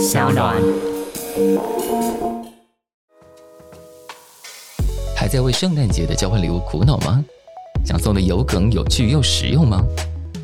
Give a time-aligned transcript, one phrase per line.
[0.00, 0.56] 小暖。
[5.14, 7.22] 还在为圣诞节的交换礼物苦恼吗？
[7.84, 9.82] 想送的有梗、有趣又实用吗？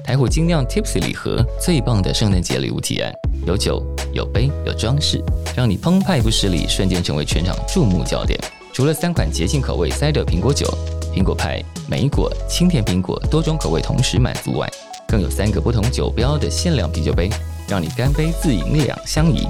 [0.04, 3.10] 台虎精酿 Tipsy 礼盒最棒的圣诞节礼物提案，
[3.46, 3.82] 有酒、
[4.12, 5.24] 有杯、有装饰，
[5.56, 8.38] 让你澎湃不失礼，瞬间成为全场注目焦点。
[8.74, 10.66] 除了三款节庆口味 Cider 苹果酒、
[11.14, 14.70] 苹果派、莓果、清甜苹果多种口味同时满足外，
[15.08, 17.30] 更有三个不同酒标的限量啤酒杯，
[17.68, 19.46] 让你干杯自饮两相宜。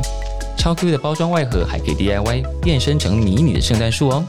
[0.56, 4.24] 超 Q 的包装外盒还可以 DIY 变身成迷你的圣诞树哦。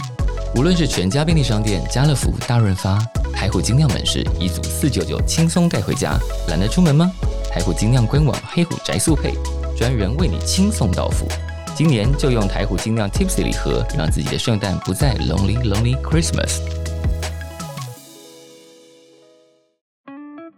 [0.55, 2.97] 无论是全家便利商店、家乐福、大润发、
[3.34, 6.17] 台虎精酿门市，一组四九九轻松带回家。
[6.47, 7.11] 懒得出门吗？
[7.49, 9.34] 台虎精酿官网黑虎宅速配，
[9.77, 11.27] 专人为你轻松到府。
[11.75, 16.59] 今年就用台虎精酿 Tipsy 礼盒，让自己的圣诞不再 Lonely Lonely Christmas。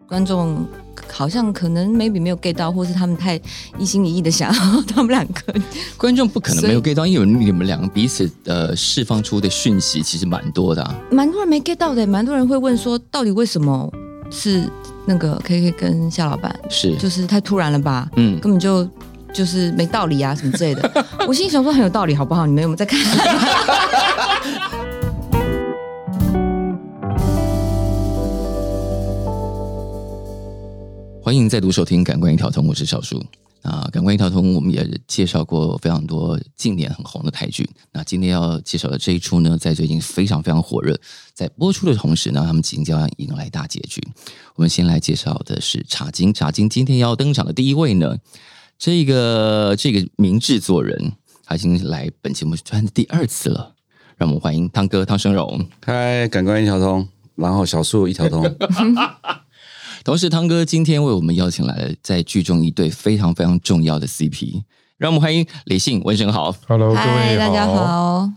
[0.08, 0.66] 观众
[1.12, 3.40] 好像可能 maybe 没有 get 到，或是他们太
[3.78, 5.54] 一心一意的想要他们两个。
[5.98, 10.96] 观众不可能没有 get 到，因为你们两个彼此呃释放出的讯息其实蛮多的、啊。
[11.12, 13.92] 蛮多人没 get 到的，蛮多人会问说，到底为什么
[14.32, 14.70] 是
[15.06, 18.10] 那个 K K 跟夏老板，是，就是太突然了吧？
[18.16, 18.88] 嗯，根本就
[19.34, 21.06] 就是没道理啊，什么之类的。
[21.28, 22.46] 我心里想说很有道理，好不好？
[22.46, 23.00] 你们有没有在看？
[31.30, 33.24] 欢迎再度收听《感官一条通》，我是小树。
[33.62, 37.70] 啊，《感官一条通》我们也介绍过非常多近年很红的台剧。
[37.92, 41.00] 那今天要介绍的这一出呢，在最近非常非常火热，
[41.36, 44.02] 在播出的同时呢，他们即将要迎来大结局。
[44.56, 48.18] 我们先来介绍的是《茶经》，《茶经》今天要登场的第一位呢，
[48.80, 51.12] 这个这个名制作人，
[51.46, 53.76] 他已经来本节目专第二次了。
[54.18, 55.64] 让我们欢迎汤哥汤生荣。
[55.86, 58.44] 嗨，感官一条通，然后小树一条通。
[60.04, 64.62] 同时，汤哥今天为我们邀请来了在剧中一对非常非常重要的 CP，
[64.98, 66.56] 让我们欢迎李信、文生豪。
[66.68, 68.32] Hello，各嗨，位大家好。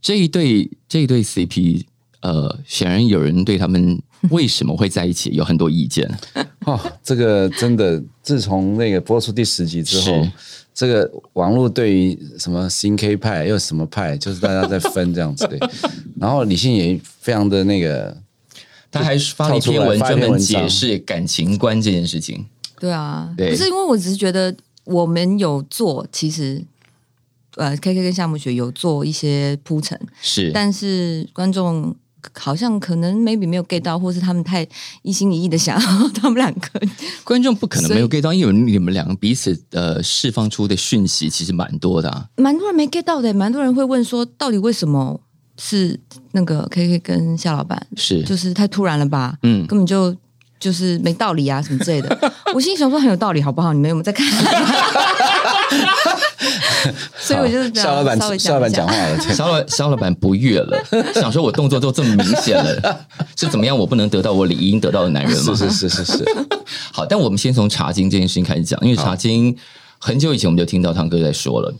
[0.00, 1.84] 这一对这一对 CP，
[2.20, 6.08] 呃，显然有人对他们为什么会在一起有很多意见。
[6.66, 10.32] 哦，这个真的，自从那个播出第十集之后是，
[10.74, 15.70] 这个网络对于什么新 K 派又什么派，就是大家在分这样子的。
[16.18, 18.16] 然后李信也非常的那个，
[18.98, 22.46] 他还发了一篇文专门解释感情观这件事情。
[22.78, 26.62] 对啊，对不是因为我只是觉得我们有做，其实
[27.56, 31.96] 呃，K K 跟夏目雪有做一些铺陈，是，但是观众
[32.34, 34.66] 好像可能 maybe 没有 get 到，或是他们太
[35.02, 36.80] 一心一意的想要他们两个。
[37.24, 42.28] 观众不可能没有 get 到，因为你们两个彼此呃释放出的讯息其实蛮多的、啊。
[42.36, 45.20] 蛮多人没 get 到的，蛮多人会问说，到底为什么
[45.58, 45.98] 是
[46.32, 49.34] 那个 K K 跟夏老板，是，就是太突然了吧？
[49.42, 50.14] 嗯，根本就
[50.58, 52.32] 就是没道理啊，什么之类的。
[52.54, 53.72] 我心里想说很有道理，好不好？
[53.72, 54.26] 你们有没有在看？
[57.18, 60.78] 所以我就是这样夏老板稍微夏老板讲话了，对 肖老肖老板不悦了，
[61.14, 63.06] 想说我动作都这么明显了，
[63.36, 63.76] 是怎么样？
[63.76, 65.54] 我不能得到我理应得到的男人吗？
[65.56, 66.24] 是是是是是，
[66.92, 69.56] 好，但我们先从茶经这件事情开始讲，因为茶经
[69.98, 71.74] 很久以前我们就听到汤哥在说了，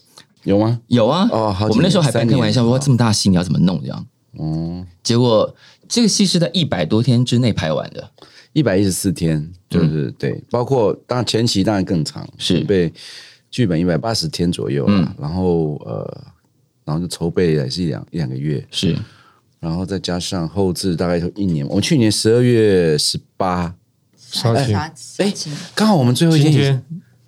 [0.46, 0.80] 有吗？
[0.86, 4.06] 有啊，哦好我们那时候还半开玩笑说，这么大戏你要怎么弄这样？
[4.38, 5.54] 哦，结果
[5.88, 8.10] 这个戏是在一百多天之内拍完的，
[8.52, 12.54] 一百一十四天，就是、对，包括当然前期当然更长，是。
[12.54, 12.92] 准备
[13.50, 15.02] 剧本一百八十天左右嗯。
[15.02, 16.24] 啊，然后呃，
[16.84, 18.96] 然后就筹备也是一两一两个月，是。
[19.58, 21.66] 然后再加上后置大概就一年。
[21.66, 23.74] 我们去年十二月十八，
[24.16, 26.84] 杀青杀杀青刚好我们最后一天也今天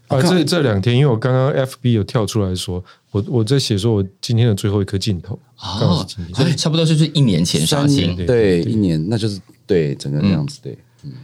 [0.09, 6.35] 啊，这这两天，因为我刚刚 FB 有跳出来说，我我在写说我今天的最后一颗镜头，刚好哦是今，天。
[6.35, 8.27] 所以差不多就是一年前杀三青，。
[8.27, 10.61] 对一年，那就是对整个这样子。
[10.63, 10.77] 对，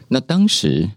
[0.08, 0.88] 那当时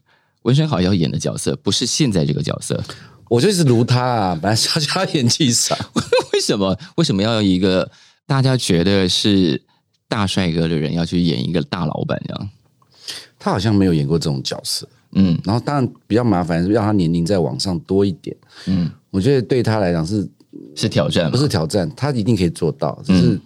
[0.43, 2.83] 文生好要演的角色不是现在这个角色，
[3.29, 5.77] 我就一直如他啊，本来是要叫他演技上，
[6.33, 6.77] 为什么？
[6.97, 7.89] 为什么要一个
[8.25, 9.61] 大家觉得是
[10.09, 12.49] 大帅哥的人要去演一个大老板这样？
[13.39, 14.87] 他好像没有演过这种角色。
[15.17, 18.35] 嗯然后当然比较麻烦是让他年龄再往上多一点，
[18.67, 20.27] 嗯，我觉得对他来讲是
[20.75, 21.29] 是挑战？
[21.29, 21.91] 不是挑战？
[21.95, 23.41] 他一定可以做到，只嗯是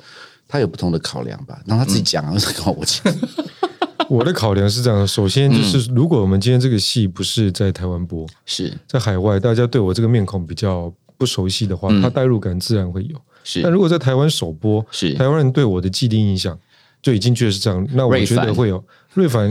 [0.48, 1.60] 他有不同的考量吧。
[1.66, 3.14] 让他自己讲啊，跟我讲。
[4.10, 13.16] 我的考量是这样：首先嗯就是，如果我们今天这个戏不是在台湾播，是在海外，大家对我这个面孔比较不熟悉的话，嗯他代入感自然会有。
[13.44, 16.60] 是但如果在台湾首播，是台湾人对我的既定印象
[17.02, 18.84] 就已经觉得是这样，那我觉得会有。
[19.14, 19.50] 瑞凡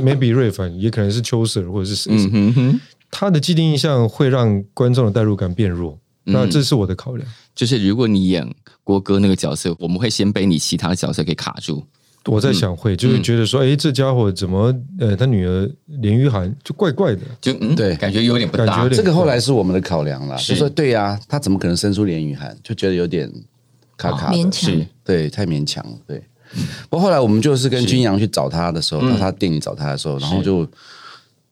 [0.00, 2.80] ，maybe 瑞凡也可能是秋 Sir 或者是谁，嗯哼哼，
[3.10, 5.98] 他的既定印象会让观众的代入感变弱。
[6.24, 6.32] 嗯。
[6.32, 7.28] 那这是我的考量。
[7.54, 8.48] 就是如果你演
[8.82, 11.84] 郭哥那个角色，我们会先被你其他的角色给卡住。
[12.24, 15.70] 我在想会，就是觉得说，哎，这家伙怎么呃，他女儿
[16.00, 17.94] 连玉涵就怪怪的，就嗯，对。
[17.96, 18.88] 感觉有点不搭。
[18.88, 20.54] 这个后来是我们的考量啦，是。
[20.54, 22.56] 就说对呀、他怎么可能生出连雨涵？
[22.64, 23.30] 就觉得有点
[23.98, 24.70] 卡卡的，勉强。
[24.70, 24.86] 是。
[25.04, 25.92] 对，太勉强了。
[26.06, 26.22] 对，
[26.88, 30.66] 不过后来我们就是跟君阳去找他的时候，到他店里找他的时候，然后就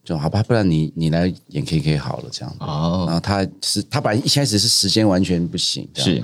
[0.05, 2.57] 就好吧，不然你你来演 K K 好了，这样。
[2.59, 6.23] 然哦，后他是他本来一开始是时间完全不行，是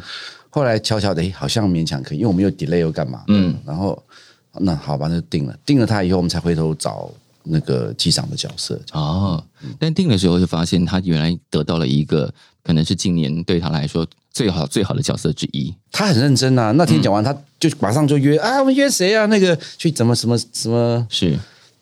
[0.50, 3.22] 后来悄悄的，诶好像勉强可以，因为我们又 delay 又干嘛？
[3.28, 4.02] 嗯，然后
[4.52, 5.56] 那好吧，那就定了。
[5.64, 7.10] 定了他以后，我们才回头找
[7.44, 8.80] 那个机长的角色。
[8.92, 9.44] 哦，
[9.78, 12.32] 但定的时候就发现他原来得到了一个
[12.64, 14.06] 可能是今年对他来说
[14.38, 15.74] 最好最好的角色之一。
[15.90, 19.26] 他很认真啊，那天讲完，他就马上就约啊，我们约谁啊？
[19.26, 21.36] 那个去怎么什么什么是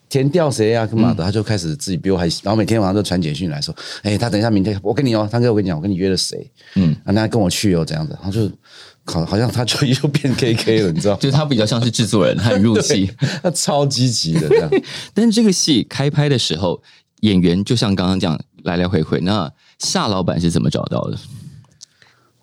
[0.08, 0.87] 填掉谁啊？
[0.87, 1.23] 干嘛的？
[1.23, 6.50] 他就开始自己比我还，然后每天晚上都传简讯来说，哎，他等一下明天我跟你哦，汤哥，我跟你讲，我跟你约了谁？
[6.76, 8.50] 嗯那跟我去哦，这样子，然后就
[9.05, 11.17] 好好像他就又变 K K 了， 你知道？
[11.17, 13.11] 就是他比较像是制作人，他很入戏。
[13.44, 14.70] 他超积极的这样。
[15.12, 16.82] 但是这个戏开拍的时候，
[17.20, 19.20] 演员就像刚刚这样来来回回。
[19.20, 21.19] 那夏老板是怎么找到的？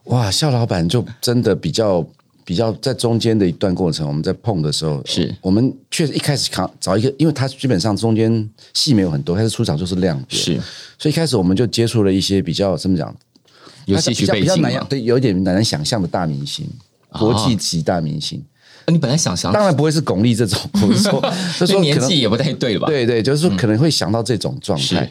[0.05, 2.05] 哇，肖老板就真的比较
[2.43, 5.33] 比较在中间的一段过程，我们在碰的时候，是。
[5.41, 10.55] 我们确实一开始看找一个，因为他基本上中间戏没有很多，他是出场就是亮点，是。
[10.99, 13.15] 所以一开始我们就接触了一些比较怎么讲，
[13.85, 14.87] 有戏曲比较背景吗比较难？
[14.89, 16.67] 对，有一点难想象的大明星，
[17.11, 18.43] 国际级大明星，
[18.85, 25.09] 呃你本来想想，当然不会是巩俐这种，我是说， 就说年纪也不太对吧？，对对，就是说可能会想到这种状态。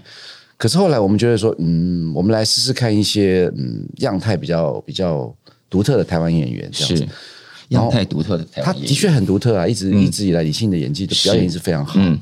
[0.63, 5.35] 是可是后来我们觉得说，嗯，我们来试试看一些嗯样态比较比较
[5.69, 6.97] 独特的台湾演员，这样子。
[6.97, 7.09] 是。
[7.71, 8.83] 样态独特的台湾演员。
[8.83, 11.95] 他的确很独特啊，一直、一直以来李信的演技的表演一直非常好。
[11.97, 12.21] 嗯。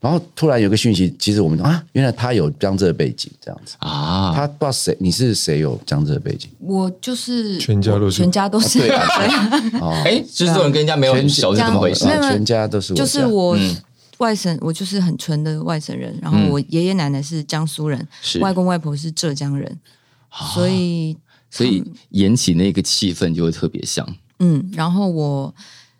[0.00, 3.76] 然后突然有个讯息，其实我们啊，原来他有江浙背景，这样子。
[3.78, 6.50] 啊，他不知道谁，你是谁有江浙背景？
[6.58, 8.16] 我就是全家都是。
[8.16, 12.04] 全家都是，对啊对 哦，哎，制作人跟人家没有很熟是怎么回事？
[12.04, 13.76] 全家都是我，就是我嗯
[14.18, 19.80] 外省，我就是很纯的外省人，然后我爷爷奶奶是江苏人，是外公外婆是浙江人，
[20.54, 21.16] 所以
[21.50, 24.06] 所以演起那个气氛就会特别像。
[24.38, 25.54] 嗯，然后我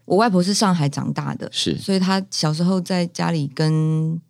[0.05, 4.20] 我外婆是上海长大的，是所以她小时候在家里跟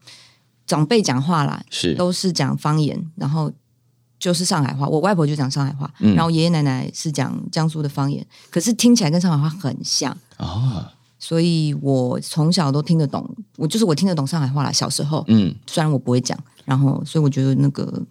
[0.66, 3.52] 长辈讲话啦，是都是讲方言，然后
[4.18, 4.86] 就是上海话。
[4.86, 10.16] 我外婆就讲上海话，嗯然后爷爷奶奶是讲江苏的方言，可是听起来跟上海话很像。
[10.36, 14.72] 啊，所以我从小都听得懂，我就是我听得懂上海话啦。
[14.72, 18.02] 小时候，嗯，虽然我不会讲，然后所以我觉得那个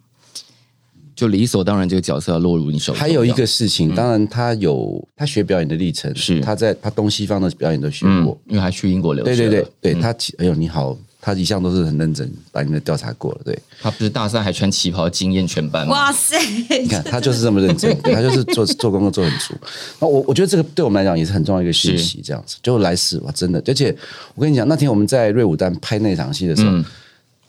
[1.14, 3.00] 就理所当然这个角色要落入你手中。
[3.00, 13.40] 还有一个事情，当然他有他学表演的历程，嗯是他在他东西方的表演都学嗯过。，因为还去英国留学对对了，对对，他哎呦你好，他一向都是很认真，把你们调查过了。
[13.44, 15.92] 对，他不是大三还穿旗袍惊艳全班吗？
[15.92, 16.36] 哇塞，
[16.68, 19.54] 你看他就是这么认真， 他就是做做工作做很足。
[20.00, 23.62] 那我我觉得这个对我们来讲也是很重要一个讯息，这样子就来世哇，真的。
[23.68, 23.96] 而且
[24.34, 26.84] 我跟你讲，那天我们在瑞武丹拍那场戏的时候，嗯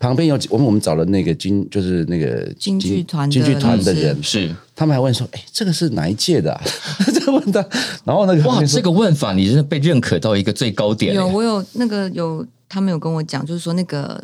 [0.04, 6.62] 旁边有几我们我们找了那个京就是那个京剧团的京剧团的人，是他们还问说：“哎，这个是哪一届的、啊？”
[7.08, 7.66] 在问他，
[8.04, 11.34] 然后那个哇，这个问法你真的被认可到一个最高点有欸。
[11.34, 14.22] 我有那个有他们有跟我讲，就是说那个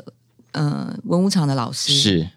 [0.52, 2.28] 呃文武场的老师是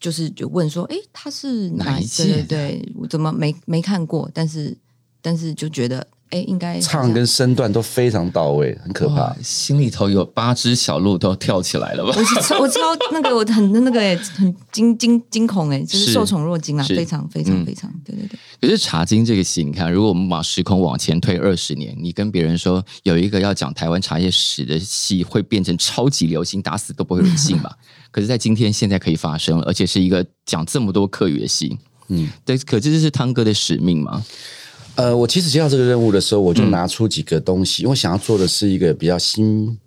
[0.00, 4.28] 就是就问说，哎，他是哪一届对对对，我怎么没没看过？
[4.34, 4.76] 但是
[5.22, 12.12] 但是就觉得，哎，应该唱跟身段都非常到位，很可怕。，心里头有八只小鹿都跳起来了吧？
[12.16, 12.78] 我是超 我超
[13.12, 18.38] 那个我很那个哎，很惊惊惊恐哎，就是是受宠若惊啊，非常非常嗯非常，对对对。
[18.60, 27.70] 可是《茶经》这个戏，你看，如果我们把时空往前推二十年，你跟别人说有一个要讲台湾茶叶史的戏会变成超级流行，打死都不会有人信吧？
[28.10, 34.24] 可是，在今天现在可以发生了，而且是一个讲这么多客语的戏，嗯，对，可这就是汤哥的使命嘛？
[34.98, 39.78] 呃，我其实接到这个任务的时候，我就拿出几个东西，因为我想要做的是一个比较新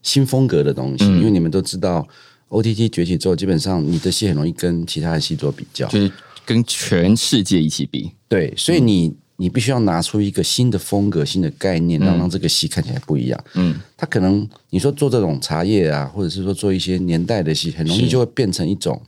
[0.00, 1.04] 新风格的东西。
[1.04, 2.06] 因为你们都知道
[2.48, 6.10] ，OTT 崛起之后，基本上你的戏很容易跟其他的戏做比较，就是
[6.46, 9.14] 跟全世界一起比，对，所以你。
[9.40, 13.44] 你必须要拿出一个新的风格、新的概念，让让这个戏看起来不一样。
[13.54, 19.00] 嗯，它可能你说做这种茶叶啊，或者是说做一些年代的戏，很容易就会变成一种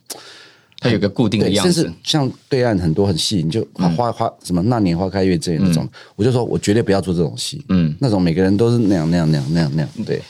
[0.82, 1.72] 它有个固定的，样子。
[1.72, 10.22] 甚至，像对岸很多很细，你就花花花什么那年花开月这那种，我就说我绝对不要做这种戏，嗯，那种每个人都是那样那样那样那样那样，对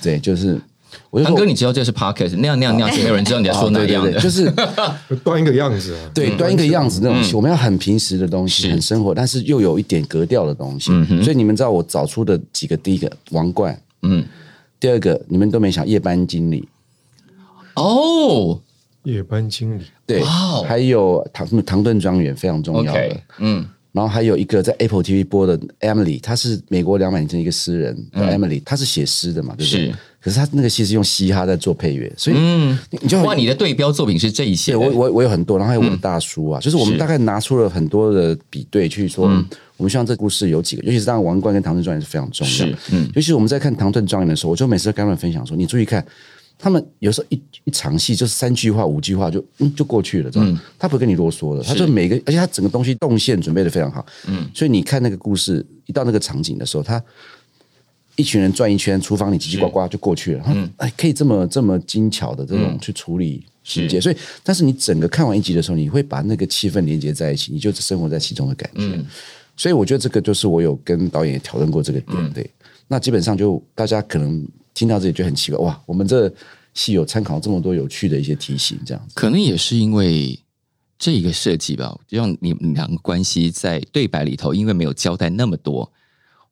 [0.00, 0.60] 对，就是
[1.10, 4.50] 我就说哥，你知道这是 podcast，那样那样那样，没有人知道你在说哦哪样就是
[5.24, 14.24] 端一个样子啊，对端一个样子那种戏，我们要很平时的东西，很生活，但是又有一点格调的东西，所以你们知道我找出的几个，第一个王冠，嗯，
[14.78, 16.68] 第二个你们都没想夜班经理，
[17.74, 18.60] 哦
[19.04, 20.22] 夜班经理，对
[20.66, 23.20] 还有唐唐顿庄园非常重要的。
[23.38, 29.86] 嗯，然后还有一个在 Apple TV 播的 Emily，她是美国两百年前一个诗人、叫 Emily，她是写诗的嘛，对不对？
[29.86, 29.94] 是。
[30.20, 39.26] 可是她那个戏是用嘻哈在做配乐，所以嗯，你你就哇，你的对标作品是这一些，我我我有很多，然后还有我的大叔啊，就是我们大概拿出了很多的比对去说，
[39.76, 43.06] 我们希望这故事有几个，尤其是当然王冠跟唐顿庄园是非常重要是的，嗯。
[43.14, 46.04] 尤其是我们在看唐顿庄园的时候，我就每次跟他们分享说，你注意看。
[46.58, 50.60] 他们有时候一一场戏就是三句话、五句话就嗯就过去了，知道吗？
[50.78, 57.02] 他不会跟你啰嗦的，他就每个，而且他整个东西动线准备的非常好，嗯，所以你看那个故事一到那个场景的时候，他
[58.16, 60.42] 一群人转一圈，厨房里叽叽呱呱就过去了。
[60.48, 68.98] 嗯，哎，可以这么这么精巧的这种去处理情节，所以，但是你整个看完一集的时候，你会把那个气氛连接在一起，你就生活在其中的感觉。
[69.56, 72.32] 所以，我觉得这个就是我有跟导演也讨论过这个点。
[72.32, 72.50] 对，
[72.88, 74.44] 那基本上就大家可能
[74.78, 76.32] 听到这里就很奇怪，哇，我们这
[76.72, 79.14] 戏有参考这么多有趣的一些题型，这样子。
[79.16, 80.38] 可能也是因为
[80.96, 85.90] 这一个设计吧，让你们两个关系在对白里头，因为没有交代那么多，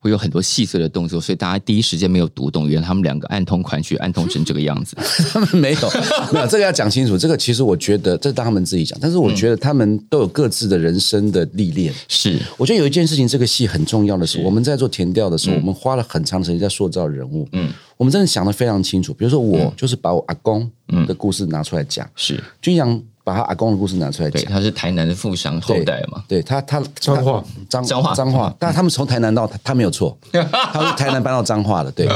[0.00, 4.97] 会有很多细碎的动作，所以大家第一时间没有读懂，原来他们两个暗通款曲，暗通成这个样子。
[5.30, 5.90] 他们没有，
[6.33, 7.16] 没有这个要讲清楚。
[7.16, 8.99] 这个其实我觉得，这当他们自己讲。
[9.00, 11.95] 但是我觉得他们都有各自的人生的历练。
[12.09, 17.49] 是我觉得有一件事情，这个戏很重要的是，我们在做填调的时候，我们花了很长的时间在塑造人物。
[17.52, 19.14] 嗯，我们真的想的非常清楚。
[19.14, 20.70] 比如说，我就是把我阿公
[21.06, 24.52] 的故事拿出来讲，是，君阳把他阿公的故事拿出来对，讲。
[24.52, 26.22] 他是台南的富商后代嘛。
[26.28, 32.06] 对他，他彰化彰彰化彰化，但他们从台南到他，他没有错， 他是台南搬到彰化的，对。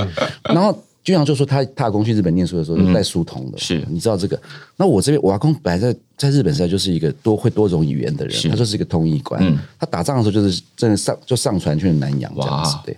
[0.45, 4.41] 然后君阳就说他他阿公去日本念书的时候就带书童的，是你知道这个？
[4.77, 9.43] 那我这边我阿公本来在在日本时代就是一个多会多种语言的人，他就是一个通译官。
[9.79, 12.97] 他打仗的时候就是真的上就上船去南洋这样子哇，对。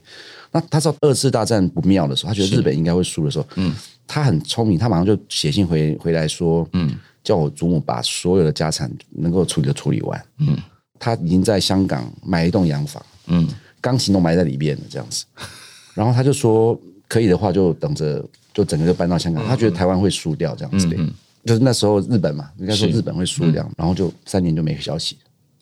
[0.52, 3.74] 那他知道二次大战不妙的时候，他觉得日本应该会输的时候，嗯，
[4.06, 6.94] 他很聪明，他马上就写信回回来说，嗯，
[7.24, 10.56] 叫我祖母把所有的家产能够处理的处理完，嗯，
[10.98, 13.48] 他已经在香港买一栋洋房，嗯，
[13.80, 15.24] 钢琴都埋在里面了，这样子。
[15.94, 16.78] 然后他就说，
[17.08, 19.46] 可以的话就等着，就整个就搬到香港。
[19.46, 20.86] 他觉得台湾会输掉这样子。
[20.88, 20.96] 的，
[21.44, 25.16] 就是那时候日本嘛，应该说日本会输掉，然后就三年就没消息。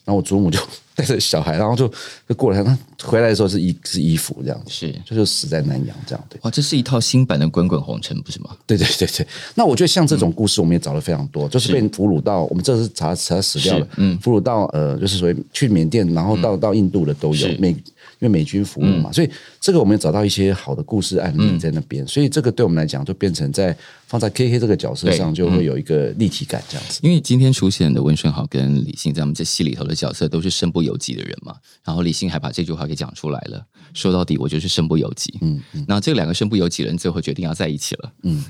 [0.05, 0.59] 然后我祖母就
[0.95, 1.89] 带着小孩，然后就
[2.29, 4.93] 就过来，他回来的时候是衣是衣服这样子，是。
[5.05, 6.39] 就是死在南洋这样对。
[6.43, 8.51] 哇，这是一套新版的《滚滚红尘》，不是吗？
[8.67, 17.75] 对 对对对，那我觉得像这种故事，我们也找了非常多，就是被俘虏到，我们这次查查死掉了，嗯，俘虏到呃，就是所谓去缅甸，然后到到印度的都有是，美
[18.21, 23.75] 因为美军服务嘛，所以这个我们也找到一些好的故事案例在那边，所以这个对我们来讲，就变成在
[24.07, 27.01] 放在 K K 这个角色上，就会有一个立体感这样子。
[27.03, 31.57] 因为今天出现的温顺豪跟李信，在我们这戏里头的角色都是身不由己的人嘛。
[31.83, 35.39] 然后李信还把这句话给讲出来了，说到底我就是身不由己。
[35.41, 35.59] 嗯，
[35.89, 38.13] 那这两个身不由己的人最后决定要在一起了。
[38.25, 38.45] 嗯，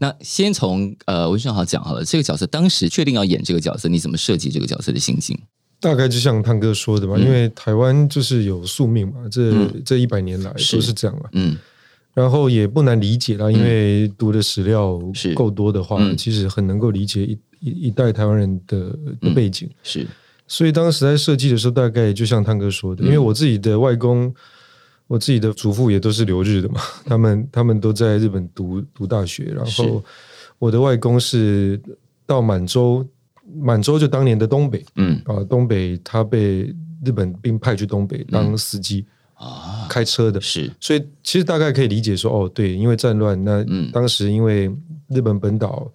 [0.00, 5.38] 那先从呃温顺豪讲好了，这个角色当时确定要演这个角色，你怎么设计这个角色的心境？
[5.84, 9.52] 大概就像汤哥说的吧，因为台湾就是有宿命嘛，这、
[9.84, 11.28] 这一百年来都是这样嘛。
[11.32, 11.54] 嗯，
[12.14, 15.34] 然后也不难理解啦，因为读的史料是。
[15.34, 16.16] 够多的话，嗯。
[16.16, 19.68] 其实很能够理解一一一代台湾人的的背景。
[19.82, 20.06] 是。
[20.46, 24.34] 所以当时在设计的时候，大概就像汤哥说的，因为我自己的外公、
[25.06, 29.82] 我自己的祖父也都是留日的嘛， 他们他们都在日本读读大学，然是。
[29.82, 30.02] 后
[30.58, 31.78] 我的外公是
[32.24, 33.06] 到满洲，
[33.56, 35.20] 满洲就当年的东北，嗯。
[35.24, 40.70] 啊，东北他被日本兵派去东北当司机，啊，开车的，是。
[40.80, 43.90] 所以其实大概可以理解说，哦，对，因为战乱，那嗯。
[43.92, 44.70] 当时因为
[45.08, 45.90] 日本本岛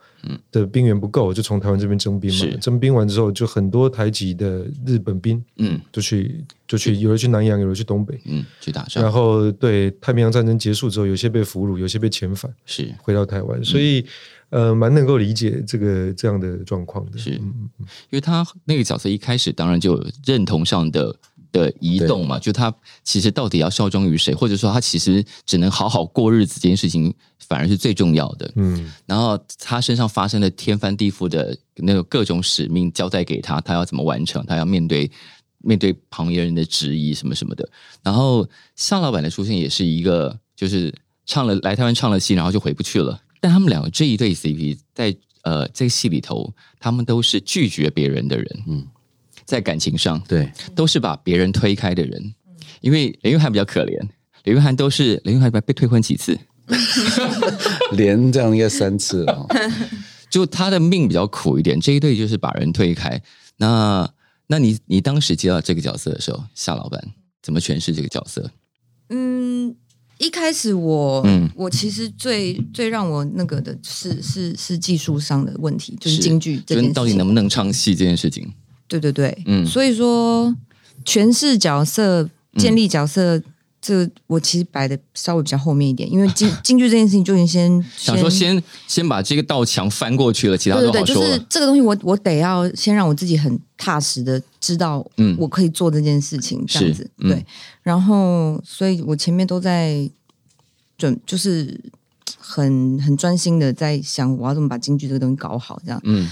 [0.51, 2.57] 的兵源不够，就从台湾这边征兵嘛。
[2.61, 5.79] 征兵完之后，就很多台籍的日本兵嗯。
[5.91, 8.19] 就去就去，有人去南洋，有人去东北。
[8.25, 9.03] 嗯，去打仗。
[9.03, 12.93] 然仗后对太平洋战争结束之后，有些被俘虏，有些被遣返是。
[13.01, 14.05] 回到台湾，所以
[14.49, 17.17] 呃，蛮能够理解这个这样的状况的。
[17.17, 17.69] 是嗯
[18.09, 21.15] 因为他那个角色一开始当然就有认同上的
[21.51, 28.51] 的移动嘛，就他其实到底要效忠于谁，或者说他其实只能好好过日子这件事情，反而是最重要的。
[28.55, 34.45] 嗯，然后他身上发生的天翻地覆的那个各种使命交代给他，他要怎么完成？
[34.45, 35.09] 他要面对
[35.59, 37.67] 面对旁边人的质疑什么什么的。
[38.03, 40.93] 然后夏老板的出现也是一个，就是
[41.25, 43.19] 唱了来台湾唱了戏，然后就回不去了。
[43.39, 48.63] 但他们两个这一对 CP 在呃这个戏里头，他们都是拒绝别人的人。
[48.67, 48.87] 嗯，
[49.45, 52.33] 在感情上对，都是把别人推开的人。
[52.81, 53.99] 因为林玉涵比较可怜，
[54.43, 56.37] 林玉涵都是林玉涵被退婚几次，
[57.93, 59.47] 连这样应该三次了哦。
[60.29, 63.21] 就他的命比较苦一点，这一对就是把人推开。
[63.57, 64.09] 那
[64.47, 67.03] 那你你当时接到这个角色的时候，夏老板
[67.41, 68.51] 怎么诠释这个角色？
[69.09, 69.75] 嗯，
[70.19, 76.93] 一开始我，嗯我其实最最让我那个的是是是技术上的问题，就是是京剧这件事情。
[76.93, 78.47] 到底能不能唱戏这件事情？
[78.87, 80.53] 对对对，嗯所以说
[81.05, 83.41] 诠释角色、建立角色，
[83.81, 91.21] 这我其实摆的稍微比较后面一点，因为京京剧这件事情就已经先想说先先把这个道墙翻过去了，其他都对对对，就。
[91.21, 95.35] 是这个东西我，我得要先让我自己很踏实的知道，嗯。
[95.39, 97.29] 我可以做这件事情，这样子、嗯。
[97.29, 97.45] 对。
[97.81, 100.09] 然后，所以我前面都在
[100.97, 101.79] 准，就是
[102.37, 105.99] 很很专心的在想，我要怎么把京剧这个东西搞好，这样。
[106.03, 106.29] 嗯。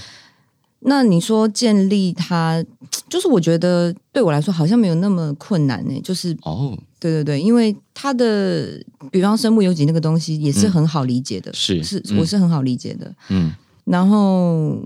[0.81, 2.63] 那你说建立它，
[3.09, 8.79] 就是我觉得对我来说好像没有那么困难呢、就是哦，对对对，因为它的，
[9.11, 12.17] 比方身不由己那个东西也是很好理解的，是是嗯。
[12.19, 13.11] 我是很好理解的。
[13.29, 13.51] 嗯。
[13.85, 14.85] 然后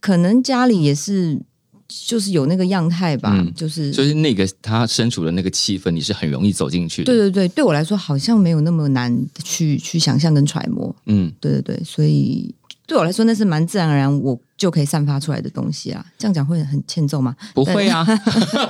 [0.00, 1.40] 可能家里也是，
[2.06, 7.12] 就是有那个样态吧，嗯就是就是那个他身处的那个气氛，你是很容易走进去的。
[7.12, 12.54] 对对对，对我来说好像没有那么难去去想象跟揣摩，嗯，对对对，所以
[12.86, 16.04] 对我来说那是蛮自然而然我就可以散发出来的东西啊。
[16.18, 17.34] 这样讲会很欠揍吗？
[17.54, 18.06] 不会啊，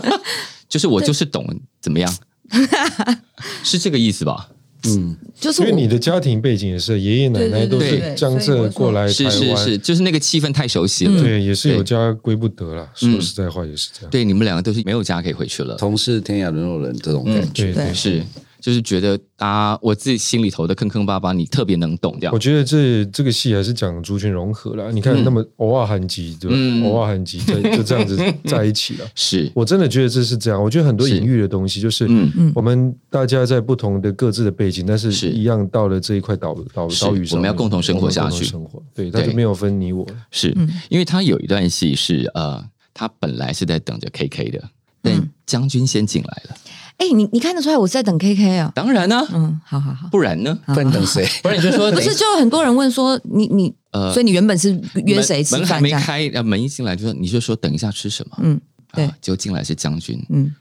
[0.68, 1.44] 就是我就是懂
[1.80, 2.14] 怎么样，
[3.64, 4.48] 是这个意思吧？
[4.88, 11.22] 嗯，就是我因为你的家庭背景也是爷爷奶奶都是江浙过来台是是，是，就是那个气氛太熟悉了。
[11.22, 12.88] 对，也是有家归不得啦。
[13.02, 14.10] 嗯说实在话，也是这样。
[14.10, 15.76] 对，你们两个都是没有家可以回去了。
[15.76, 17.72] 同是天涯沦落人这种感觉。
[17.72, 18.22] 对对是，
[18.62, 22.38] 就是觉得啊，我自己心里头的坑坑巴巴，你特别能懂这样我。
[22.38, 24.92] 觉得这这个戏还是讲族群融合了。
[24.92, 26.85] 你看，那么偶尔韩籍对吧嗯？
[26.85, 28.16] 偶尔韩集在就这样子
[28.47, 29.07] 在一起了。
[29.16, 30.62] 是，我真的觉得这是这样。
[30.62, 40.07] 我觉得很多隐喻的东西，就是嗯我们大家在不同的各自的背景，但是是一样到了这一块岛岛是岛屿上，我们要共同生活下去生活，对，他对就没有分你我。
[40.31, 40.57] 是
[40.88, 42.64] 因为他有一段戏是呃，
[42.95, 44.62] 他本来是在等着 KK 的，
[45.02, 46.57] 但将军先进来了。
[46.99, 48.72] 哎、你你看得出来我是在等 KK 啊？
[48.75, 50.08] 当然呢，嗯，好好好。
[50.11, 50.56] 不然呢？
[50.66, 51.26] 不然等谁？
[51.42, 55.80] 不然你就说不是，就有很多人问说你你，呃所以你原本是约谁吃饭门还？
[55.80, 58.61] 没开，呃，门一进来就说你就说等一下吃什么，嗯，
[58.92, 60.54] 对啊，就进来是将军，嗯，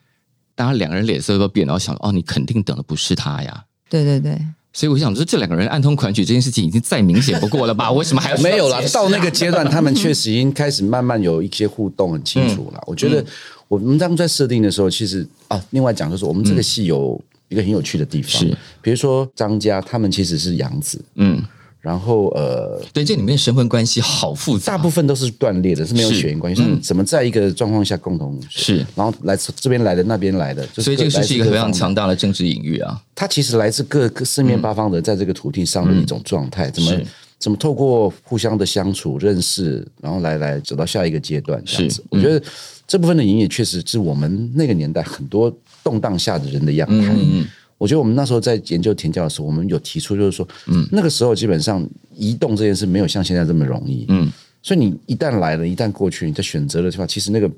[0.55, 3.65] 大家两个人脸色都变，然后想哦，你肯定等的不是他呀。
[3.89, 4.41] 对对对，
[4.73, 7.91] 所以我想说，这两个人暗通款曲这件事情已经再明显不过了吧？
[7.93, 8.93] 为什么还要没有啦解，释？
[8.93, 12.81] 到那个阶段，他们确实已经开始慢慢有一些互动，很清楚了。
[12.87, 13.23] 我觉得
[13.67, 18.57] 我们当初在设定的时候，其实啊，另外讲就是我们这个戏有一个很有趣的地方，是。
[18.81, 21.41] 比如说张家他们其实是养子，嗯，
[21.81, 26.61] 然后呃，对，这里面身份关系好复杂，大部分都是断裂的，是没有血缘关系。
[26.61, 31.73] 嗯怎么在一个状况下共同是然后来自这边来的那边来的，就是所以这个是一个非常。
[31.73, 33.01] 强大的政治隐喻啊。
[33.15, 36.91] 它其实来自各各四面八方的，在这个土地上的一种状态，怎么
[37.39, 42.03] 怎么透过互相的相处、认识，然后来来走到下一个阶段这样是子。
[42.11, 42.39] 我觉得
[42.85, 45.51] 这部分的隐喻确实是我们那个年代很多
[45.83, 47.11] 动荡下的人的样态。
[47.17, 47.47] 嗯
[47.81, 51.83] 我觉得我们那时候在研究田教的时候，我们有提出就是说，嗯，那个时候基本上
[52.15, 57.49] 移动这件事没有像现在这么容易，嗯，所以你一旦来了，一旦过去，你在选择的地方，其实那个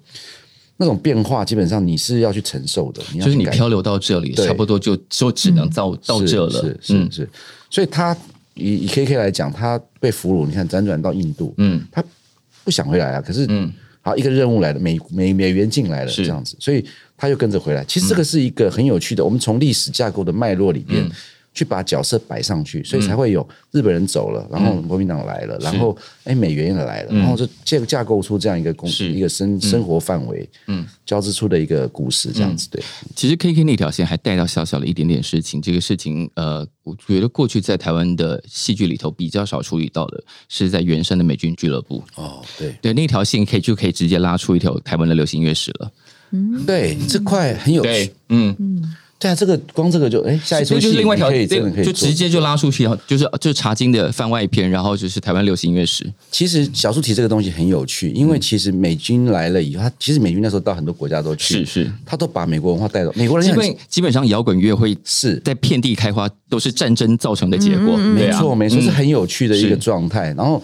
[0.78, 6.52] 那种变化，基本上你是要去承受的，就是你漂流到这里，差不多就就只能到到这了。
[6.52, 7.12] 是是嗯。
[7.12, 7.30] 是，
[7.70, 8.16] 所以他
[8.54, 11.86] 以以 KK 来讲，他被俘虏，你看辗转到印度，嗯。
[11.92, 12.02] 他
[12.64, 13.70] 不想回来啊，可是嗯。
[14.06, 16.24] 好一个任务来了，美美美元进来了是。
[16.26, 16.86] 这样子，所以
[17.24, 17.86] 他又跟着回来。
[17.86, 21.12] 其实这个是一个很有趣的，我们从历史架构的脉络里嗯边。
[21.56, 32.84] 去把角色摆上去，所以才会有日本人走了，然后国民党来了，然后哎美元也来了，然后就架架构出这样一个公一个生生活范围，嗯，交织出的一个故事，这样子对。
[33.16, 42.04] 其实 KK 那条线还带到小小的一点点事情，这个事情呃，我觉得过去在台湾的戏剧里头比较少处理到的，是在原生的美军俱乐部。
[42.16, 45.92] 哦，对对，那条线可以就可以直接拉出一条台湾的流行乐史了。
[46.66, 48.56] 对，这块很有趣。，嗯，
[49.20, 56.06] 对啊，这个光这个就哎，下一出就是另外一条，可以真的可以就直接就拉出去，就是就是茶经的番外篇，然后就是台湾流行音乐史。
[56.30, 67.96] 其实小树提这个东西很有趣，因为其实美军来了以后，他其实美军那时候到很多国家都去，是是，他都把美国文化带到美国人基很本基本上摇滚乐会是在遍地开花，都是战争造成的结果。
[67.96, 70.34] 对没啊错没错，是嗯很有趣的一个状态。
[70.36, 70.62] 然后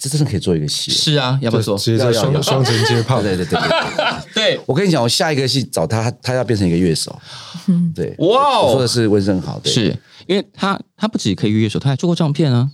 [0.00, 1.76] 这真的可以做一个戏，是啊，要不要说？
[1.76, 4.32] 直接在双双城街炮，对对对对对。
[4.34, 7.18] 对，我跟你讲，我下一个戏找他，他他要变成一个乐手。
[7.66, 7.92] 嗯。
[7.94, 8.66] 对，哇哦。
[8.66, 9.72] 我说的是温升豪，对。
[9.72, 12.70] 是因为他他不止可以乐手，他还做过唱片啊，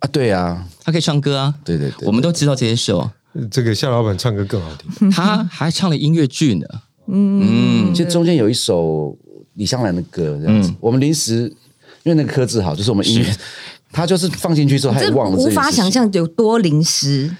[0.00, 1.54] 啊，对啊，他可以唱歌啊。
[1.64, 3.10] 对对对，我们都知道这些事哦。
[3.50, 5.10] 这个夏老板唱歌更好听。
[5.10, 6.66] 他还唱了音乐剧呢。
[7.06, 9.16] 嗯，其实中间有一首
[9.54, 11.42] 李香兰的歌，这样子，我们临时
[12.02, 13.36] 因为那个柯志豪，就是我们音乐，
[13.92, 17.30] 他就是放进去之后，他也这忘了这无法想象有多临时。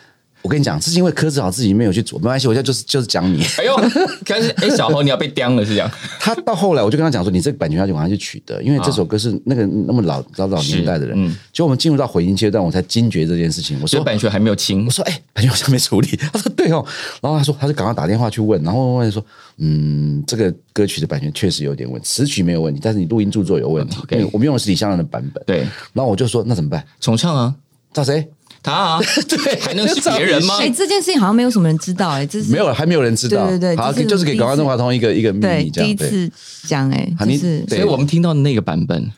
[0.42, 3.44] 我跟你讲，是因为柯志豪自己没有去做，没关系，我现在就是就是讲你。
[3.59, 3.77] 哎呦，
[4.24, 5.90] 可是 哎，小侯你要被刁了是这样？
[6.20, 11.16] 他到后来，我就跟他讲说，你这个版权要去赶快去取得，因为这首歌是那个那么老老老年代的人。
[11.16, 13.77] 是嗯就我们进入到回音阶段，我才惊觉这件事情。
[13.83, 16.09] 我说版权还没有清 我，说哎，版权好像没处理。
[16.33, 16.85] 他说对哦，
[17.20, 19.24] 然后他说他就赶快打电话去问，然后问问说，
[19.57, 25.42] 嗯，这个歌曲的版权确实有点问题，词曲没有问题，但是你录音著作有问题，OK 因为我们用的是李香兰的版本。
[25.44, 26.85] 对，然后我就说那怎么办？
[27.01, 27.55] 重唱啊，
[27.92, 28.29] 找谁？
[28.62, 30.57] 他啊， 对，还能是别人吗？
[30.61, 33.47] 哎、这件事情好像没有什么人知道、哎，这是没有，还没有人知道。
[33.47, 35.71] 对对对好，这是就是给港湾中华通一个一个秘密，这样。
[35.71, 36.31] 对，第一次
[36.66, 39.11] 讲、哎，就是所以我们听到的那个版本，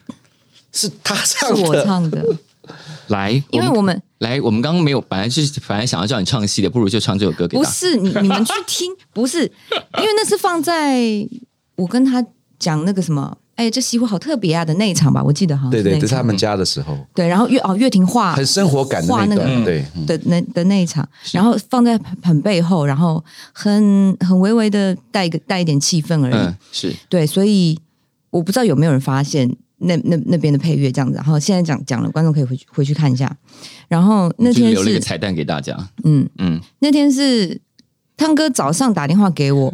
[0.71, 1.61] 是他唱的。
[1.61, 2.23] 我唱的，
[3.07, 7.63] 来，因为我们来，我们刚刚没有，本来是本来想要叫你唱戏的，不如就唱这首歌给他。
[7.63, 11.01] 不是你你们去听，不是因为那是放在
[11.75, 12.23] 我跟他
[12.59, 19.43] 讲那个什么，哎，这西湖好特别啊的那一场吧，我记得好像对对，那一场这是他们家的时候，对，然后岳哦岳婷画很生活感的画那个。
[19.63, 26.33] 对，嗯的那的那一场，然后放在很很背后，然后很很微微的带一个带一点气氛而已。
[26.33, 27.77] 嗯，是对，所以
[28.31, 29.47] 我不知道有没有人发现
[29.77, 31.15] 那那那边的配乐这样子。
[31.17, 33.31] 然后现在讲讲了，观众可以回去回去看一下。
[33.87, 35.77] 然后那天就留了一个是彩蛋给大家。
[36.03, 37.59] 嗯嗯，那天是
[38.17, 39.73] 汤哥早上打电话给我，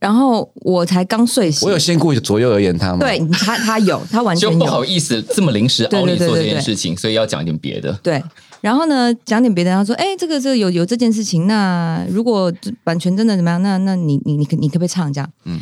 [0.00, 1.68] 然后我才刚睡醒。
[1.68, 2.98] 我有先顾左右而言他吗？
[2.98, 7.92] 对他他有他完全就不好意思这么临时对熬你做这对对对对件事情，所以要讲一点别的。
[8.02, 8.20] 对。
[8.62, 9.70] 然后呢，讲点别的。
[9.70, 15.58] 他说：“哎，这个这个有有这件事情，那如果这版权真的怎么样，那那你你你可你可不可以唱这样？”嗯，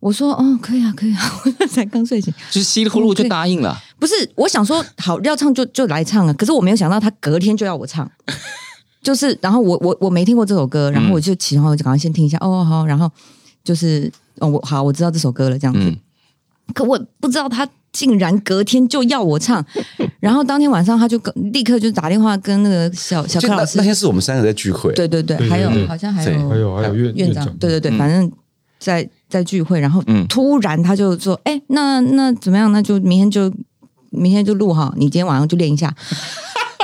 [0.00, 1.20] 我说：“哦，可以啊，可以啊。
[1.60, 3.74] ”我才刚睡醒，就是稀里糊涂就答应了。
[3.98, 8.10] 不是我想说好要唱就就来唱啊，可是我没有想到他隔天就要我唱，
[9.02, 13.10] 就是然后我我我没听过这首歌，然后我就起床我就赶快先听一下，哦好，然后
[13.64, 15.96] 就是哦我好我知道这首歌了这样子，嗯。
[16.74, 19.62] 可我不知道他竟然隔天就要我唱，
[20.20, 23.76] 然后当天晚上他就跟立刻就打电话跟那个小小柯老师。
[23.76, 27.98] 那，天是我们三个在聚会，对对对，还有好像还有还有还有院院长，对对对，嗯。
[27.98, 28.30] 反正
[28.78, 30.26] 在在聚会，然后嗯。
[30.28, 32.72] 突然他就说：“哎、那那怎么样？
[32.72, 33.52] 那就明天就
[34.10, 35.94] 明天就录哈，你今天晚上就练一下。”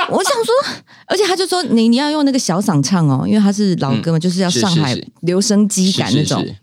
[0.09, 0.53] 我想说，
[1.07, 6.39] 而且他就说你你要用那个小嗓唱哦，因为他是老歌嘛，就是要上海留声机感那种。
[6.41, 6.47] 是。
[6.47, 6.59] 是是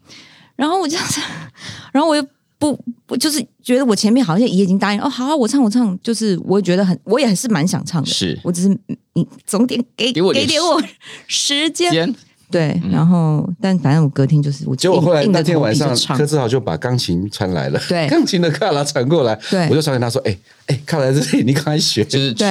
[0.56, 1.20] 然后我这样子，
[1.92, 2.26] 然后我又
[2.58, 8.38] 不不就是觉得我前面好像也已经答应哦，好啊，我唱我唱，就是我也觉得很，我也是蛮想唱的，是。
[8.42, 8.68] 我只是
[9.12, 10.82] 你总得给给我给点我
[11.26, 12.14] 时间，
[12.58, 22.04] 间对，然后但反正我隔天就是我结果后来那天晚上柯志豪就把钢琴传来了，对钢琴的卡拉传过来，对我就传给他说，哎哎，卡拉在这里，你赶快学。
[22.06, 22.46] 就是对，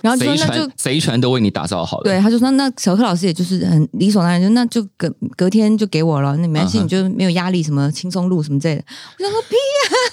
[0.00, 2.04] 然后就说贼那就船贼船都为你打造好了。
[2.04, 8.82] 对，他就说那小柯老师也就是很理所当然，就那就隔隔天就给我了，那没关系，嗯 你就没有压力，什么轻松录什么之类的。
[9.18, 9.56] 我想说屁，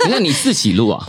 [0.05, 1.07] 啊， 那你自己录啊？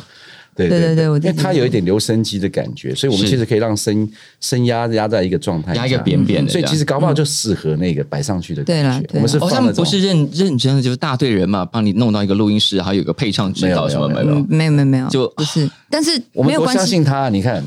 [0.57, 4.09] 对对对因为它有一点留声机的感觉，所以我们其实可以让声
[4.41, 9.09] 声压压在一个状态，压一个扁扁的所以其实搞不好就适合那个摆上去的对啦对啦感觉。
[9.15, 14.39] 我们是哦，他们不是认认真的，就是大队人嘛，帮你弄到一个录音室，还有一个配唱指导什么没有没有。
[14.39, 14.47] 嗯，？
[14.49, 17.63] 没有没有，就不是，但是我们有，相信他，你看。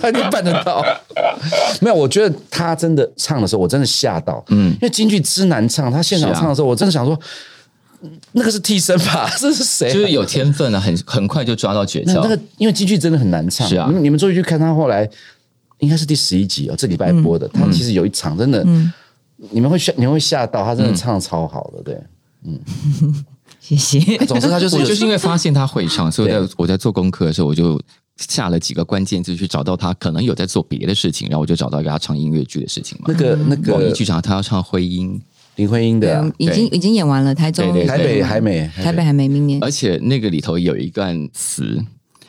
[0.00, 0.84] 他一定办得到。
[1.80, 4.44] 没有，我觉得他真的唱的时候，我真的吓到。
[4.48, 7.18] 嗯，因为京剧之难唱，他现场唱的时候，我真的想说，
[8.32, 9.30] 那个是替身吧？
[9.38, 9.92] 这是谁啊？
[9.94, 12.14] 就是有天分啊，很很快就抓到诀窍。
[12.14, 13.68] 那那个，因为京剧真的很难唱。
[13.68, 15.08] 是啊你们注意去看他后来，
[15.78, 17.48] 应该是第十一集哦，这礼拜播嗯的。
[17.48, 18.64] 他其实有一场真的，
[19.50, 21.98] 你们会吓，你们会吓到，他真的唱的超好的，对。
[22.44, 22.60] 嗯
[23.60, 24.18] 谢谢。
[24.26, 27.80] 总之他就是有我就是因为发现他会唱， 所以我在我在做功课的时候，我就
[28.18, 33.06] 下了几个关键字去找到他可能有在做别的事情，然后我就找到一个他唱音乐剧的事情嘛。
[33.08, 35.18] 那个那个网易剧场他要唱徽音，
[35.56, 39.02] 林徽因的啊，已经已经演完了，台中、对对台北还没，台北。
[39.02, 39.62] 还没，明年。
[39.62, 41.80] 而且那个里头有一段词。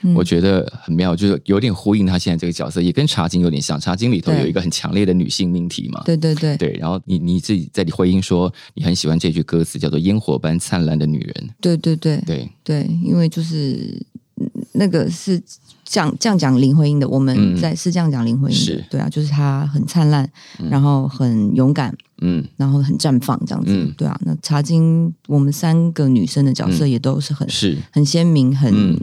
[0.02, 0.14] 嗯。
[0.14, 3.80] 我觉得很妙，就是有点呼应他现在这个角色，也跟《茶经》有点像。
[3.82, 6.56] 《茶经》里头有一个很强烈的女性命题嘛，对对对。
[6.58, 6.78] 对。
[6.80, 12.22] 然后你你自己在你回应说，你很喜欢这句歌词，叫做“烟火般灿烂的女人对对对”。
[12.28, 14.00] 对，对，因为就是
[14.36, 15.42] 嗯那个是
[15.84, 17.56] 这样这样讲林徽因的，我们嗯。
[17.60, 18.86] 在是这样讲林徽因的，是。
[18.92, 20.30] 对啊，就是她很灿烂，
[20.70, 24.18] 然后很勇敢，嗯，然后很绽放这样子，嗯对啊。
[24.22, 27.78] 那茶经我们三个女生的角色也都是很、是。
[27.92, 29.00] 很鲜明，很、嗯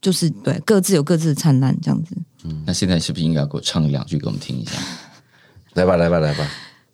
[0.00, 2.16] 就是对各自有各自的灿烂这样子。
[2.64, 4.72] 那现在是不是应该给我唱两句给我们听一下？
[5.74, 6.48] 来吧来吧来吧，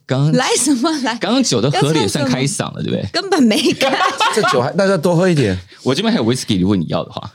[0.06, 1.14] 刚刚来什么来？
[1.18, 3.06] 刚刚酒的喝的也算开嗓了，对不对？
[3.12, 3.94] 根本没看，
[4.34, 7.30] 这酒还大家多喝一点，我这边还有 whisky，如果你要的话，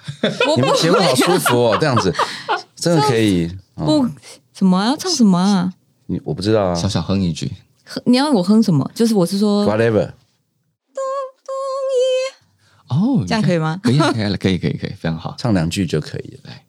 [0.50, 2.12] 我不你们节目好舒服哦，这样子
[2.76, 3.46] 真的可以。
[3.76, 4.10] 哦不
[4.54, 5.72] 什么啊要唱什么啊？
[6.08, 7.50] 你我不知道啊小小哼一句。
[7.89, 8.89] 哼你要我哼什么？
[8.93, 10.12] 就是我是说，whatever。
[12.89, 13.80] 哦，这样可以吗？
[13.84, 15.36] 可以啊，可以啊，可以，可以，可以，非常好。
[15.38, 16.39] 唱两句就可以了。
[16.45, 16.63] 来，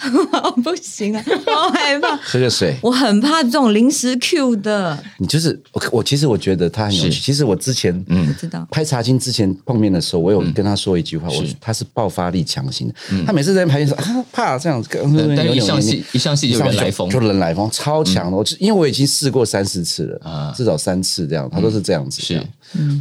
[0.62, 2.16] 不行啊，好害怕。
[2.16, 2.76] 喝个水。
[2.82, 7.20] 我很怕这种临时 Q 的，你就是我，我其实我觉得他很有趣。
[7.20, 8.66] 其实我之前嗯我知道。
[8.70, 12.94] 拍茶经之前碰面的时候，我有跟他说一句话，我是他是爆发力强型的。
[13.26, 14.88] 他每次在拍的时候啊，怕这样子，
[15.36, 18.36] 但是一上戏一上戏就人来疯就人来疯，超强的。
[18.36, 22.20] 我就因为我已经试过三四次了啊至少三次这样，他都是这样子。
[22.22, 22.44] 是这样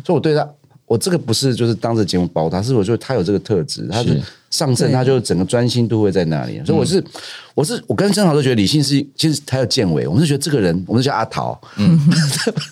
[0.05, 0.47] 所以我对他，
[0.89, 6.60] 我这个不是就是当着节目包他，是我觉得他有这个特质，他是是上阵，他就整个专心度会在那里。
[6.65, 7.04] 所以我是
[7.54, 11.56] 我是我跟郑豪都觉得李信是，其实还有建伟，我们是觉得这个人，我们是叫阿桃，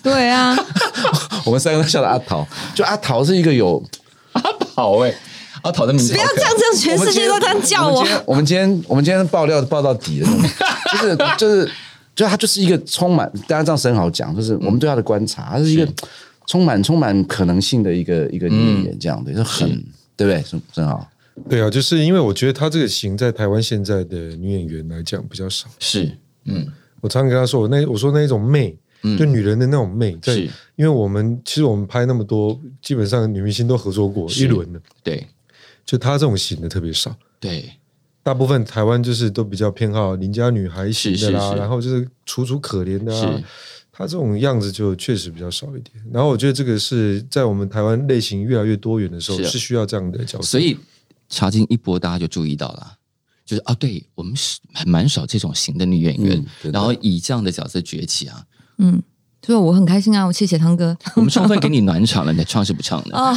[0.02, 0.56] 对啊，
[1.46, 3.82] 我们三个都叫他阿桃，就阿桃是一个有。
[4.32, 4.42] 阿
[4.74, 5.14] 桃哎，
[5.62, 8.56] 阿桃的名字不要这样，这样全世界都这样叫我我们今。
[8.56, 10.28] 天我们今天我们今天爆料爆到底了，
[10.92, 11.68] 就是就是
[12.14, 15.88] 就他就是一个充满，大家这样很好讲，就是我们对他的观察，他是一个
[16.48, 19.68] 充满充满可能性的一个一个女演员，这样的，就很
[20.16, 20.42] 对不对？
[20.42, 21.06] 是真好。
[21.48, 25.68] 对啊，就是因为我觉得她这个型在台湾现在的女演员来讲比较少。
[25.78, 26.10] 是
[26.46, 26.66] 嗯。
[27.00, 28.76] 我常常跟她说，我那我说那一种媚，
[29.16, 30.48] 就女人的那种媚，在是。
[30.74, 35.24] 因为我们其实我们拍那么多，基本上女明星都合作过一轮的，对。
[35.84, 37.14] 就她这种型的特别少。
[37.38, 37.70] 对。
[38.22, 41.58] 大部分台湾就是都比较偏好邻家女孩型的啦，是是是。
[41.58, 43.40] 然后就是楚楚可怜的啊
[43.98, 44.04] 是。
[44.04, 45.92] 她这种样子就确实比较少一点。
[46.12, 50.44] 然后我觉得这个是在我们台湾类型越来越多元的时候，是需要这样的角色。
[50.44, 50.78] 所以
[51.28, 52.92] 茶经一播，大家就注意到了，
[53.44, 58.44] 就是啊，对我们是还蛮少这种型的女演员嗯，然后以这样的角色崛起啊，
[58.78, 59.02] 嗯，
[59.42, 63.16] 所以我很开心啊，我谢谢汤哥我们充分给你暖场了，你唱是不唱的？
[63.18, 63.36] 啊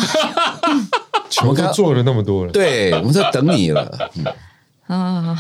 [1.30, 4.12] 球都做了那么多了，对，我们在等你了。
[4.15, 4.26] 嗯
[4.91, 5.38] 啊！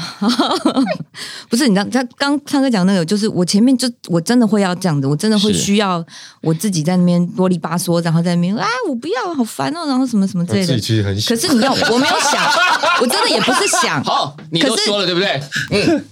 [1.49, 6.03] 不是你知道，他刚唱歌讲那个，就是我前面就我真的会要这样子，我真的会需要
[6.41, 10.79] 我自己在那边啰里吧嗦，然后在那边啊，我不要，好烦哦，然后什么什么之类的自己。
[10.81, 12.45] 其实很想可是你要，我没有想，
[13.01, 15.41] 我真的也不是想，好，你都说了对不对？
[15.71, 16.05] 嗯，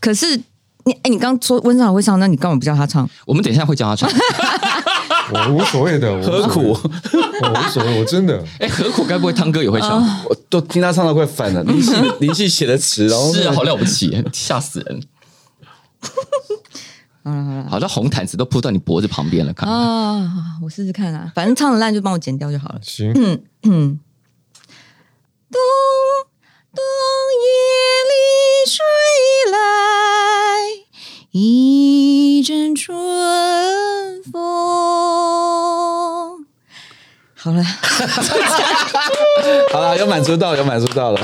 [0.00, 0.36] 可是
[0.84, 3.08] 你哎，你刚说温尚会唱，那你干嘛不叫他唱？
[3.26, 4.10] 我们等一下会叫他唱。
[5.32, 6.68] 我无所谓的， 何苦？
[6.68, 10.02] 我无所谓，我真的 哎，何苦该不会汤哥也会唱？
[10.28, 15.02] 我都听他唱到快烦了，林夕林夕写的词，然后是啊，好了不起，吓死人！
[17.24, 19.68] 好了好了好，这红毯子都铺到你脖子旁边了，看。
[19.68, 22.78] 啊，我试试看啊，反正唱的烂就帮我剪掉就好了。
[22.82, 23.12] 行。
[23.12, 23.98] 嗯，
[25.50, 25.60] 冬
[26.74, 26.84] 冬
[27.42, 27.48] 夜
[28.10, 28.14] 里
[28.70, 28.84] 吹
[29.50, 29.58] 来
[31.38, 32.96] 一阵春
[34.32, 34.40] 风。
[37.34, 37.62] 好了，
[39.70, 41.20] 好了，有满足到，有满足到了，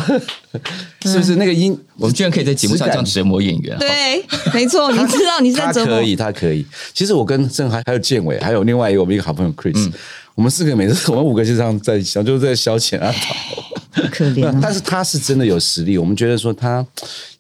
[1.00, 1.36] 是不是？
[1.36, 4.22] 那个音，我们居然可以在节目上这样折磨演员，对，
[4.52, 6.66] 没错，你知道你是在折磨他可以，他可以。
[6.92, 9.90] 其实我跟郑还还有建伟，还有另外一个我们一个好朋友 Chris，、
[10.34, 13.34] 我们四个每次我们五个就这样在一起，就是在消遣阿桃。
[14.10, 14.58] 可怜啊。
[14.62, 16.86] 但是他是真的有实力，我们觉得说他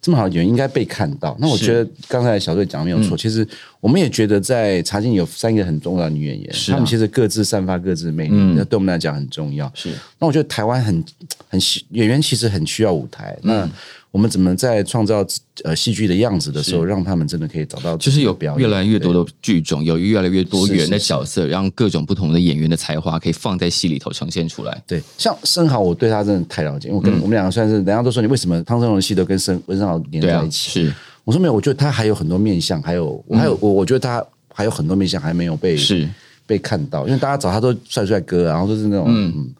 [0.00, 1.36] 这么好的演员应该被看到。
[1.40, 3.46] 那我觉得刚才小队讲的没有错，其实
[3.80, 9.70] 我们也觉得在茶经有三个很重要的女演员，她们其实各自散发各自的魅力，那、对我们来讲很重要。
[9.74, 11.04] 是那我觉得台湾很
[11.48, 13.36] 很需演员其实很需要舞台。
[13.42, 13.68] 那
[14.12, 15.26] 我们怎么在创造
[15.64, 18.68] 呃戏剧的样子的时候，让他们真的可以找到就是有表演。
[18.68, 24.82] 越来越多的剧种，有越来越多元的角色，让各种不同的演员的才华可以放在戏里头呈现出来。
[24.86, 30.84] 对，像生蚝，我对他真的太了解，因为我跟、我们两个算是，人家都说你为什么汤生荣的戏都跟生温生豪连在一，起？
[30.84, 30.94] 是。
[31.24, 34.22] 我说没有，我觉得他还有很多面相，还有我还有我，我觉得他
[34.52, 36.06] 还有很多面相还没有被是，
[36.46, 39.54] 被看到，因为大家找他都帅帅哥啊，然后都是那种嗯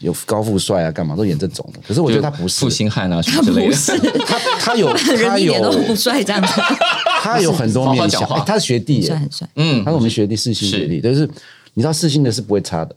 [0.00, 1.80] 有高富帅啊，干嘛都演这种的。
[1.86, 3.76] 可是我觉得他不是负，心汉啊什么之类的。
[4.26, 4.92] 他他有
[5.26, 6.60] 他有点都不帅，这样子，
[7.22, 9.48] 他有很多面相，他是学弟耶帅，很帅。
[9.56, 11.28] 嗯他是我们学弟四星学弟，但是
[11.74, 12.96] 你知道四星的是不会差的。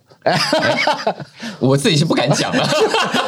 [1.60, 2.66] 我自己是不敢讲了。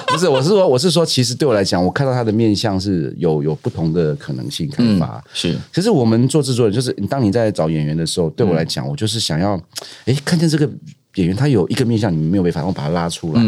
[0.07, 5.21] 不是，我是说，我是说，其实对我来讲，我看到他的面相是有有不同的可能性开发。
[5.33, 9.59] 是可是我们做制作人，就是当你在找演员的时候，对我来讲，我就是想要，
[10.05, 10.69] 哎，看见这个
[11.15, 13.41] 演员他有一个面向你们没有被发现，我把他拉出来，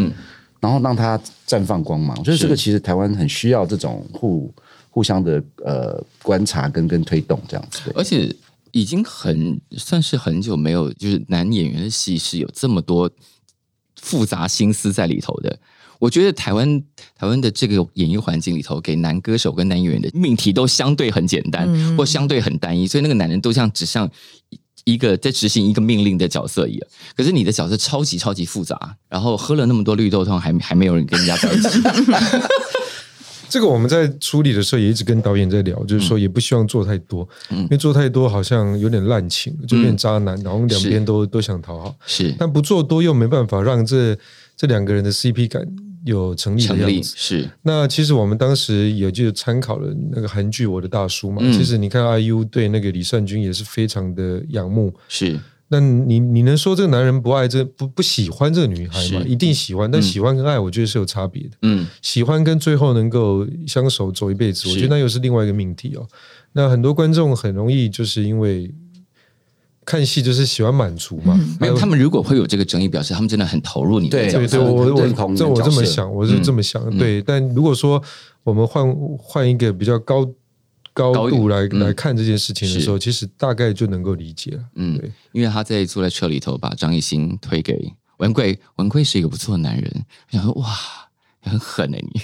[0.60, 2.16] 然后让他绽放光芒。
[2.18, 4.52] 我觉得这个其实台湾很需要这种互
[4.90, 7.92] 互相的呃观察跟跟推动这样子。
[7.94, 8.34] 而且
[8.72, 13.10] 已经很算是很久没有，就是男演员的戏是有这么多
[13.96, 15.58] 复杂心思在里头的。
[15.98, 16.80] 我觉得台湾
[17.16, 24.08] 台湾的这个演艺环境里头，给男歌手跟男演员的命题都相对很简单，或相对很单一，所以那个男人都像只像
[24.84, 26.88] 一个在执行一个命令的角色一样。
[27.16, 31.68] 可是你的角色超级超级复杂，然后喝了那么多绿豆汤，还还没有人跟人家在一起。
[33.50, 41.94] 这个我们在处理的时候也一直跟导演在聊，就是说也不希望做太多，因为做太多好像有点滥情，就变渣男，然后两边都都想讨好。
[42.06, 44.14] 是但不做多又没办法让这
[44.54, 45.66] 这两个人的 CP 感
[46.08, 47.14] 有成立的成立样子。
[47.16, 51.38] 是那其实我们当时也就参考了那个韩剧《我的大叔》嘛。
[51.42, 54.92] 嗯其实你看 IU 对那个李善均也是非常的仰慕。
[55.08, 55.38] 是
[55.70, 59.22] 那你你能说这个男人不爱这不不喜欢这个女孩吗？
[59.26, 61.50] 一定喜欢，但喜欢跟爱，我觉得是有差别的。
[61.60, 66.08] 嗯喜欢跟最后能够相守走一辈子，我觉得那又是另外一个命题哦。
[66.52, 68.72] 那很多观众很容易就是因为
[69.88, 74.62] 看戏就是喜欢满足嘛，没有他们如果会有这个争议，表示他们真的很投入你的对对对，角色。
[74.62, 76.82] 我我认同我这么想，我是这么想。
[76.90, 78.02] 嗯对，但如果说
[78.44, 80.26] 我们换换一个比较高
[80.92, 84.62] 高高度来、嗯来看这件事情的时候，其实大概就能够理解了。
[84.74, 89.90] 嗯对，因为他在坐在车里头把张艺兴推给文贵，文贵是一个不错的男人。
[90.30, 90.68] 我想说哇，
[91.40, 92.20] 很狠哎、你。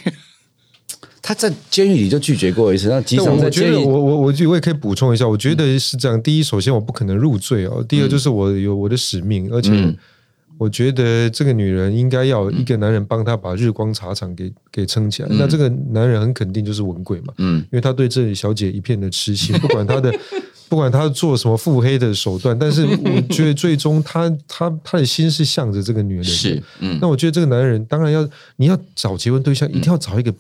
[1.27, 6.23] 他在监狱里就拒绝过一次，那机但场我我觉得在监狱我我我我也可以补充一下，我觉得是这样。
[6.23, 9.97] 第一，首先我不可能入罪哦；第二，就是我有我的使命，而且嗯
[10.59, 15.29] 我觉得这个女人应该要一个男人帮她把日光茶厂给给撑起来。
[15.33, 20.15] 那这个男人很肯定就是文贵嘛，嗯因为他对这里小姐一片的痴心， 不管他的
[20.69, 26.31] 不管他做什么腹黑的手段，但是我觉得最终他他他的心是向着这个女人的。
[26.31, 30.33] 是，嗯那我觉得这个男人当然要你要找结婚对象，一定要找一个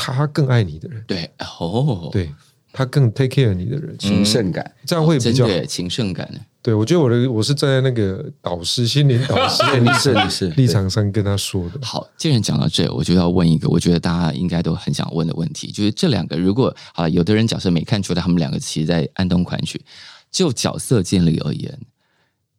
[0.00, 2.32] 他更爱你的人，对哦，对
[2.72, 4.74] 他更 take care 你的人，情圣感。
[4.86, 5.50] 这样会比较好。
[5.50, 6.40] 真的情圣感呢。
[6.62, 11.80] 对我觉得我的我是站在那个导师心灵导师对， 你是你是立场上跟他说的。
[11.82, 19.82] 好，既然讲到这，我就要问一个我觉得大家应该都很想问的问题，就是这两个如果好了，有的人假设没看出来他们两个其实在暗动款曲，
[20.30, 21.78] 就角色建立而言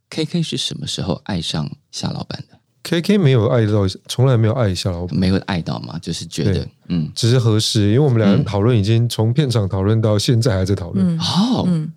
[0.10, 2.58] ，K K 是什么时候爱上夏老板的？
[2.84, 6.00] K K 没有爱到，从来没有爱夏老板，没有爱到嘛？
[6.00, 11.06] 就是觉得嗯，只是合适，因为我们两人讨论已经从片场讨论到现在还在讨论。
[11.16, 11.20] 嗯。
[11.20, 11.94] 哦，嗯，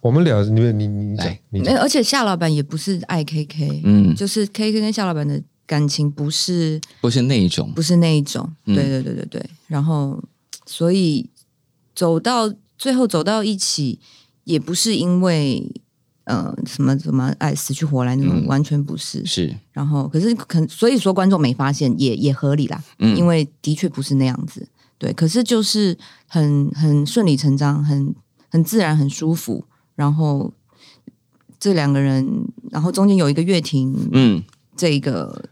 [0.00, 8.74] 我们俩，你你你讲你而且夏老板也不是爱 KK，嗯，就是 KK 跟夏老板的感情不是不是那一种，不是那一种，嗯。
[8.74, 9.50] 对对对对对。
[9.68, 10.20] 然后，
[10.66, 11.30] 所以
[11.94, 14.00] 走到最后走到一起，
[14.42, 15.70] 也不是因为
[16.24, 19.24] 呃什么什么爱死去活来那种，嗯完全不是。
[19.24, 24.66] 是然后，可是可所以说观众没发现也也合理啦，嗯因为的确不是那样子。
[24.96, 28.14] 对，可是就是很很顺理成章，很
[28.50, 29.64] 很自然，很舒服。
[29.96, 30.52] 然后
[31.60, 32.26] 这两个人，
[32.70, 34.42] 然后中间有一个乐亭，嗯
[34.76, 35.44] 这个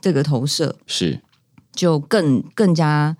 [0.00, 1.20] 这个投射，是
[1.72, 3.16] 就更更加，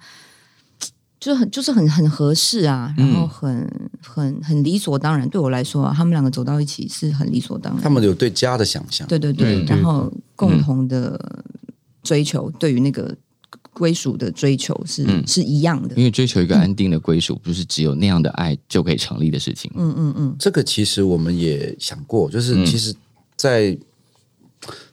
[1.24, 5.26] 就很就是很很合适啊，然嗯后很很很理所当然。
[5.30, 7.82] 对我来说、啊，他们两个走到一起是很理所当然。
[7.82, 9.08] 他们有对家的想象。
[9.08, 11.18] 对对对，对对然后共同的
[12.02, 13.16] 追求，对于那个
[13.72, 16.04] 归属的追求是、嗯是一样的因。
[16.04, 19.70] 为追求一个安定的归属，不是只有那样的爱就可以成立的事情。
[19.76, 22.94] 嗯嗯嗯，这个其实我们也想过，就是嗯其实，
[23.34, 23.74] 在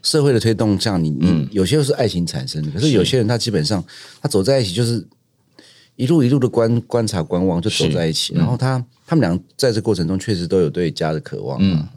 [0.01, 3.83] 社会的推动下，你你嗯有些是爱情产生的，可是是有些人他基本上
[4.21, 5.05] 他走在一起就是
[6.01, 8.33] 一路一路的观观察观望，就走在一起。
[8.33, 11.89] 嗯然后他他们俩在这过程中确实都有对家的渴望嗯啊，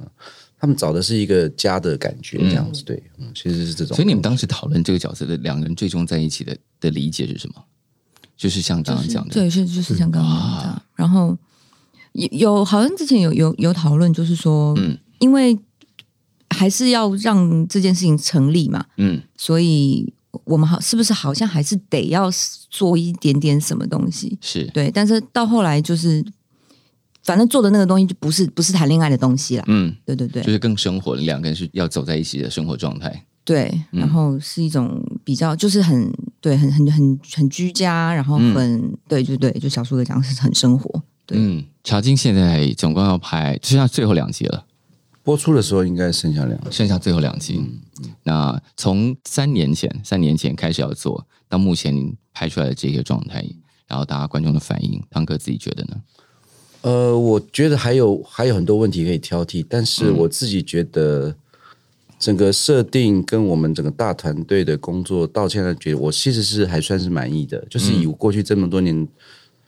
[0.59, 3.97] 他们找的是一个家的感觉，这样子对，嗯，其实是这种。
[3.97, 7.65] 所以你们当时讨论这个角色的两个人最终在一起的的理解是什么？
[8.37, 10.83] 就是像刚刚讲的，对，是就是像刚刚啊这样。
[10.97, 11.37] 然后
[12.13, 15.57] 有有好像之前有有有讨论，就是说，嗯因为
[16.51, 20.13] 还是要让这件事情成立嘛，嗯所以
[20.45, 22.31] 我们好是不是好像还是得要
[22.71, 24.37] 做一点点什么东西？
[24.41, 26.25] 是对，但是到后来就是，
[27.23, 29.65] 反正做的那个东西就不是不是谈恋爱的东西啦。
[29.69, 33.25] 嗯，对对对，就是更生活，两个人是要走在一起的生活状态。
[33.45, 41.03] 对，嗯然后是一种比较，就是很对，很很很很居家，然后很、对，就对，就小叔的讲是很生活。
[41.27, 44.65] 对嗯，茶金现在总共要拍，剩下最后两集了，
[45.25, 46.61] 播出的时候应该剩下两。
[46.71, 47.61] 剩下最后两集。
[48.23, 53.45] 那从三年前，三年前开始要做到目前拍出来的这些状态，
[53.89, 55.97] 然后大家观众的反应，汤哥自己觉得呢？
[56.83, 61.35] 呃，我觉得还有还有很多问题可以挑剔，但是嗯我自己觉得
[62.19, 67.65] 整个设定跟我们整个大团队的工作到现在，觉得我其实是还算是满意的。
[67.71, 69.09] 就是以我过去这么多年，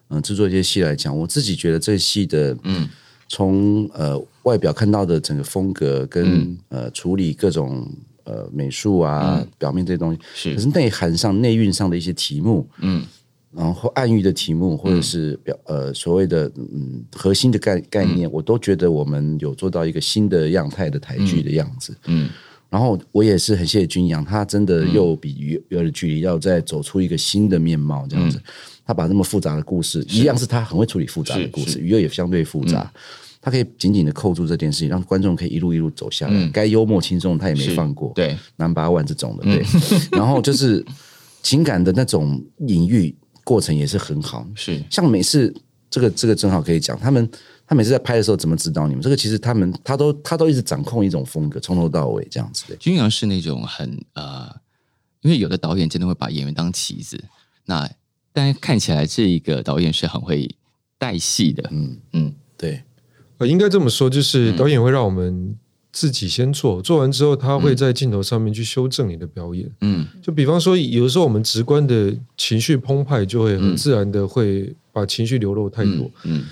[0.08, 2.86] 嗯、制作一些戏来讲，我自己觉得这戏的，嗯，
[3.28, 6.58] 从呃外表看到的整个风格跟、嗯。
[6.68, 7.86] 呃处理各种
[8.24, 10.54] 呃美术啊、表面这些东西，是。
[10.54, 13.04] 可是内涵上、内蕴上的一些题目，嗯。
[13.52, 21.96] 然后暗喻的题目，或者是表呃所谓的嗯核心的概概念，我都觉得我们有做到一个新的样态的台剧的样子。
[22.06, 22.28] 嗯。
[22.68, 28.38] 然后我也是很谢谢君阳，他真的又比鱼鱼儿的距离要再走出一个新的面貌，这样子。
[28.86, 32.90] 他把那么复杂的故事，一样是他很会处理复杂的故事，鱼儿也相对复杂。
[33.42, 36.48] 他可以紧紧的扣住这件事情，让观众可以一路一路走下来。
[36.50, 39.64] 该幽默轻松他也没放过，对，南八万这种的，对。
[40.18, 40.84] 然后就是
[41.42, 44.44] 情感的那种隐喻过程也是很好。
[44.54, 45.54] 是像每次
[45.88, 47.28] 这个这个正好可以讲，他们
[47.66, 49.02] 他每次在拍的时候怎么指导你们？
[49.02, 52.74] 这个其实他们他都他都一直掌控一种风格，从头到尾这样子的。
[52.76, 54.52] 君阳是那种很呃，
[55.22, 57.22] 因为有的导演真的会把演员当棋子，
[57.66, 57.88] 那
[58.36, 60.54] 但看起来这一个导演是很会
[60.98, 62.82] 带戏的，嗯，嗯，对，
[63.38, 65.56] 呃，应该这么说，就是导演会让我们
[65.90, 69.66] 自己先做，做完之后，他会在镜头上面去修正你的表演。
[69.80, 70.06] 嗯。
[70.20, 76.10] 就比方说，有的时候我们直观的情绪澎湃，就会很自然的会把情绪流露太多。
[76.24, 76.44] 嗯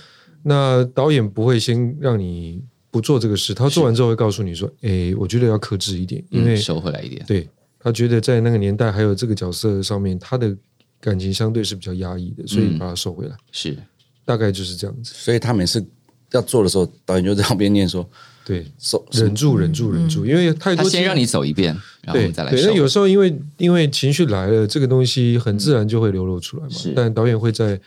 [0.47, 7.47] 那导演不会先让你不做这个事，他做完之后会告诉你说：“诶，我觉得要克制一点，因为、嗯，收回来一点，对
[7.78, 10.57] 他觉得在那个年代还有这个角色上面，他的
[11.05, 13.36] 感情相对是比较压抑的，所以把它收回来。
[13.52, 13.76] 是。
[14.24, 15.12] 大概就是这样子。
[15.14, 15.84] 所以他每次
[16.30, 18.09] 要做的时候，导演就在旁边念说
[18.42, 26.70] 对，：“收忍住，忍住，忍住，因为太多先让你走一遍，然后再来对那有时候因为因为情绪来了，这个东西很自然就会流露出来嘛。
[26.70, 26.94] 是。
[26.96, 27.78] 但导演会在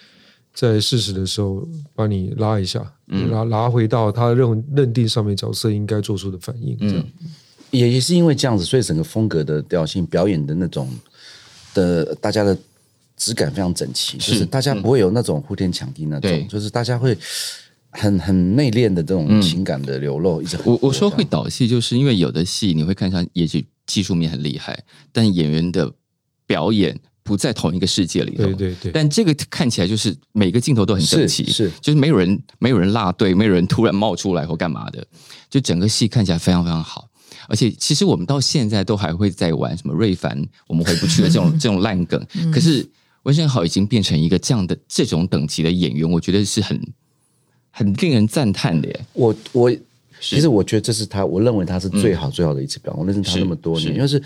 [0.54, 3.32] 在适时的时候把你拉一下，嗯。
[3.32, 6.78] 拉拉回到他认认定上面角色应该做出的反应。
[6.78, 7.04] 这样，
[7.72, 10.88] 也也是因为这样子，所以整个风格的调性、表演的那种
[11.74, 12.56] 的大家的
[13.18, 16.40] 质感非常整齐，就是大家不会有那种呼天抢地那对。
[16.40, 17.18] 种，就是大家会
[17.90, 24.80] 很很内敛的这种情感的流露，一直我我说多会导戏，就是因为有的戏你会看上，也许技术面很厉害，
[25.12, 25.92] 但演员的
[26.46, 28.44] 表演不在同一个世界里头。
[28.46, 28.92] 对对对。
[28.92, 35.04] 但这个看起来就是每个镜头都很整齐，是是就是没有人没有人落队，没有人突然冒出来或干嘛的，
[35.50, 37.10] 就整个戏看起来非常非常好。
[37.50, 40.38] 而且其实我们到现在都还会在玩什么瑞凡
[40.68, 42.86] 我们回不去的这种 这种烂梗，可是
[43.28, 46.82] 温升豪已经变成一个这样的这种等级的演员，我觉得是很
[47.72, 49.06] 很令人赞叹的耶。
[49.12, 49.70] 我我
[50.22, 53.00] 其实我觉得这是他，我认为他是最好最好的一次表演。
[53.00, 54.24] 我认识他那么多年，是因为是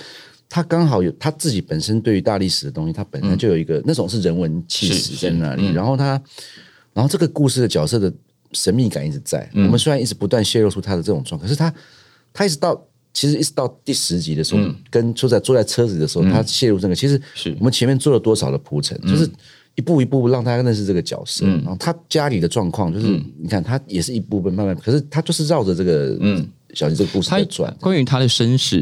[0.47, 5.69] 他刚好有他自己本身对于大历史的东西，他本身就有一个、那种是人文气是息在那里。
[5.69, 6.21] 嗯然后他，
[6.93, 8.13] 然后这个故事的角色的
[8.51, 9.49] 神秘感一直在。
[9.55, 11.73] 我们虽然一直不断泄露出他的这种状况，可是他
[12.31, 12.79] 他一直到。
[13.13, 17.55] 其实一直到第十集的时候，跟坐在坐在车子的时候，他陷入这个，其实是。
[17.59, 19.29] 我们前面做了多少的铺陈，就是
[19.75, 21.45] 一步一步让大家认识这个角色。
[21.45, 23.07] 然后他家里的状况，就是、
[23.39, 26.47] 你看他也是一步步慢慢，可是他就是绕着这个嗯。
[26.73, 27.75] 小杰这个故事他在转。
[27.81, 28.79] 关于他的身世，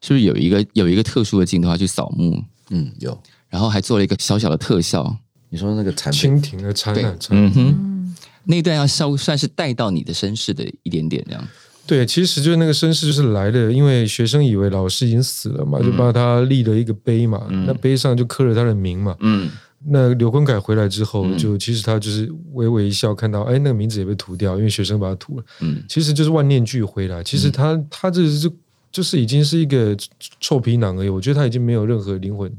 [0.00, 3.20] 是不是有一个有一个特殊的镜头要去扫墓，嗯，有。
[3.50, 5.14] 然后还做了一个小小的特效？
[5.50, 6.96] 你说那个产品，蜻蜓的蝉
[7.28, 8.14] 嗯哼，
[8.44, 11.48] 那段要稍算是带到你的身世的一点点这样。
[11.86, 19.16] 对，其实就是那个绅士就是来的，因为学生以为老师已经死了嘛，就帮他立了一个碑嘛，那碑上就刻了他的名嘛。
[19.20, 19.48] 嗯，
[19.86, 25.44] 那刘坤凯回来之后，就其实他就是微微一笑，看到哎，那个名字也被涂掉，因为学生把他涂了。
[25.60, 27.22] 嗯，其实就是万念俱灰了。
[27.22, 28.50] 其实他他这是
[28.90, 29.96] 就是已经是一个
[30.40, 32.50] 臭皮囊而已，我觉得他已经没有任何灵魂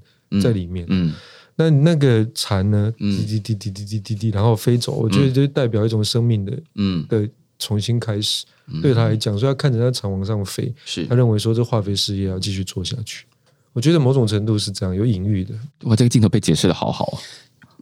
[0.41, 0.85] 在里面。
[0.89, 1.11] 嗯，
[1.55, 7.27] 那那个蝉呢，滴滴滴滴滴滴滴滴，然后飞走，我觉得就代表一种生命的嗯，的
[7.59, 8.45] 重新开始。
[8.81, 13.25] 对他来讲，所以他看着那蝉往上飞，是他认为说这化肥事业要继续做下去。
[13.71, 15.53] 我觉得某种程度是这样，有隐喻的。
[15.83, 17.15] 哇，这个镜头被解释的好好啊。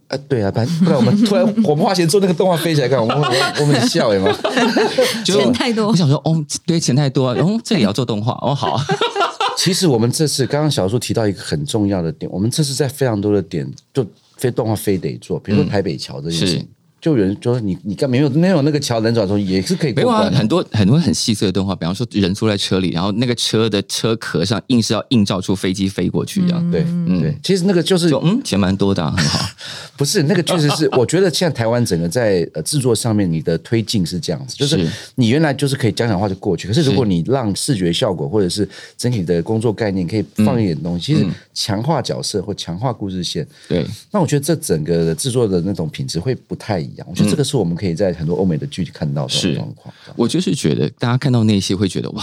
[0.08, 4.30] 啊，对啊，不然不然我们 突然我们花钱做那个动画飞起来看，我们我们我们笑哎嘛？
[5.26, 8.78] 就钱太多我想说，哦，对，钱太多啊，哦，这也要做动画，哦，好，
[9.58, 14.06] 其实我们这次刚刚小叔提到一个很重要的点，我们这次在非常多的点就
[14.36, 16.66] 非动画非得做，比如说台北桥这件事情，是
[17.06, 26.84] 就有人就说你你干没有没有那个桥能转出也是可以没有很多很多很细碎的动画，比方说人坐在车里，然后那个车的车壳上硬是要映照出飞机飞过去一样，对
[27.20, 29.48] 对，其实那个就是就嗯，钱蛮多的啊，很好。
[29.96, 34.90] 不是那个确实是，我觉得现在台湾整个在呃制作上面，你的推进是这样子，就是是。
[35.14, 46.95] 你原来就是可以讲讲话就过去，可是如果你让视觉效果或者是整体的工作概念可以放一点东西，其实强化角色或强化故事线，对，那我觉得这整个的制作的那种品质会不太一样。
[47.08, 49.92] 我觉得这个是我们可以在很多欧美的剧里看到的是状况。
[50.16, 52.22] 我就是觉得大家看到那些会觉得哇，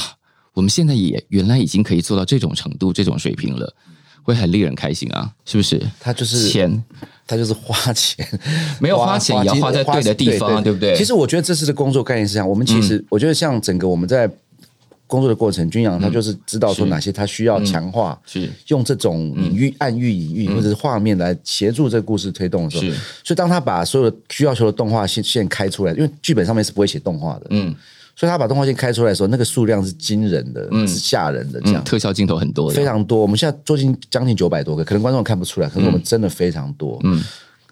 [0.53, 3.75] 我们现在也原来已经可以做到这种程度、这种水平了，
[4.23, 5.81] 会很令人开心啊，是不是？
[5.99, 6.83] 他就是钱
[7.25, 8.27] 他就是花钱，
[8.79, 14.29] 没有花钱也要花在对的地方啊对不对嗯其实我觉得这次的工作概念是这样，我们其实、我觉得像整个我们在
[15.13, 18.49] 工作的过程，君阳他就是知道说哪些他需要强化，是。
[18.69, 27.75] 用这种隐喻、暗喻、隐喻或者是画面来协助这个故事推动的时候，所以当他把所有的需要求的动画线线开出来，因为剧本上面是不会写动画的，嗯。
[28.15, 33.19] 所以他把动画线开出来的时候，那个数量是惊人的，是吓人的，这样、嗯，特效镜头很多，非常多。
[33.19, 36.99] 我们现在做进将近九百多个，可能观众看不出来，可是我们真的非常多。
[37.03, 37.23] 嗯，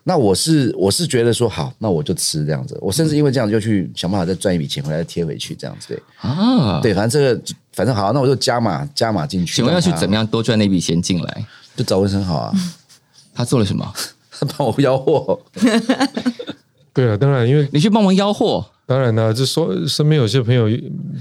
[0.04, 2.78] 那我是我是觉得说好，那我就吃这样子。
[2.82, 5.88] 我甚至因为这样就去想办法再赚一笔钱回来再贴回去，这样子。
[5.89, 6.80] 对，啊。
[6.82, 7.41] 对，反正这个
[7.74, 9.56] 反正好，那我就加码加码进去。
[9.56, 10.26] 请问要去怎么样？
[10.26, 11.45] 多赚那笔钱进来？
[11.76, 12.54] 就找温生好啊。
[13.34, 13.93] 他做了什么？
[14.32, 15.39] 他帮我吆喝，
[16.94, 20.70] 对啊，当然，因为你去帮忙吆喝，当然呢、就说身边有些朋友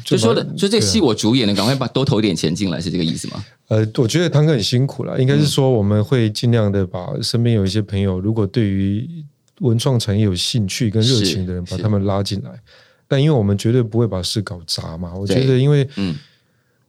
[0.04, 3.44] 就说的，就这戏我主演的，赶快把多投一点钱进来，是这个意思吗？
[3.68, 9.08] 呃，我觉得汤哥很辛苦了，应该是说我们会尽量的把身边有一些朋友，如果对于
[9.60, 12.50] 文创产业有兴趣跟热情的人，把他们拉进来。
[13.06, 16.16] 但因为我们绝对不会把事搞砸嘛，我觉得因为嗯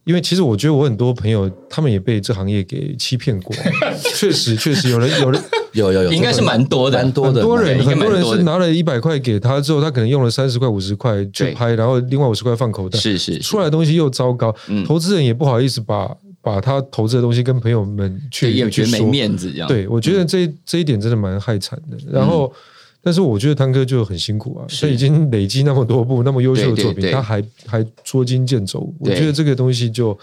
[0.04, 3.54] 因为其实我觉得我很多朋友他们也被这行业给欺骗过，
[4.16, 5.40] 确实确实有人有人
[5.72, 13.38] 有有有，应该是蛮多的，蛮多的，很多人很多人是拿了一百块给他之后，他可能用了三十块五十块去拍，然后另外五十块放口袋，是是是。
[13.40, 14.84] 出来的东西又糟糕，嗯。
[14.84, 19.10] 投资人也不好意思把把他投资的东西跟朋友们去，也觉得没去说。
[19.10, 19.68] 面子这样。
[19.68, 21.96] 对，我觉得这这一点真的蛮害惨的。
[22.10, 22.52] 然后，
[23.00, 24.86] 但是我觉得汤哥就很辛苦啊，嗯是。
[24.86, 27.02] 他已经累积那么多部那么优秀的作品，对。
[27.02, 30.18] 对对他还还捉襟见肘，我对觉得这个东西就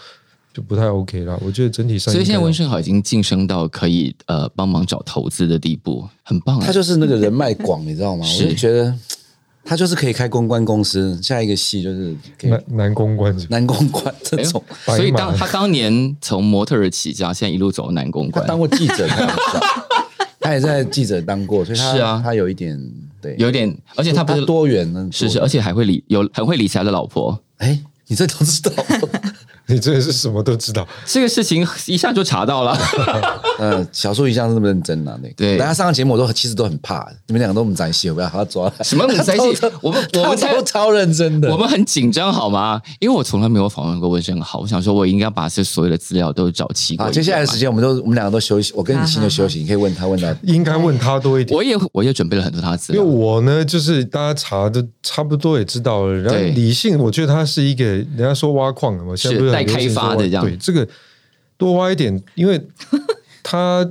[0.52, 1.38] 就不太 OK 了。
[1.44, 6.66] 我觉得整体上所以现在温顺好已经晋升到可以呃帮忙找投资的地步，很棒啊。
[6.66, 8.26] 他就是那个人脉广，你知道吗？
[8.38, 8.94] 我就觉得
[9.64, 14.62] 他就是可以开公关公司，下一个戏就是可以难难公关男公关这种。
[14.86, 19.60] 所以当他当年从模特儿起家，现在一路走到男公关，他当过记者， 开玩笑，
[20.40, 22.76] 他也在记者当过，所以他是啊他有一点
[23.20, 27.38] 对，有点，而且他不是多元呢，是是，而且还会理有很会理财的老婆。
[27.58, 27.78] 哎，
[28.08, 28.72] 你这都知道，
[29.70, 30.86] 你真的是什么都知道。
[31.06, 32.76] 这个事情一下就查到了，
[33.58, 38.72] 嗯， 小树一向是那么认真啊，对对大家上个节目我都其实都很怕，你们两个都很在戏，我不要把他抓来。
[38.82, 39.42] 什么很在戏
[39.80, 42.80] 我们我们才都超认真的，我们很紧张好吗？
[42.98, 51.56] 因为我从来没有访问过温生豪，我想说我应该把这所有的资料都找齐好，接下来的时间我们都我们两个都休息，我跟你心就休啊息，你可以问他问他 应该问他多一点。
[51.56, 56.14] 我也我也准备了很多他的资因为，我呢，就是大家查的差不多也知道了。
[56.14, 60.86] 然后对理性，我觉得他是一个人家说挖矿的嘛，现在不是待开发的这样对，这个
[61.56, 62.60] 多挖一点，因为
[63.42, 63.88] 他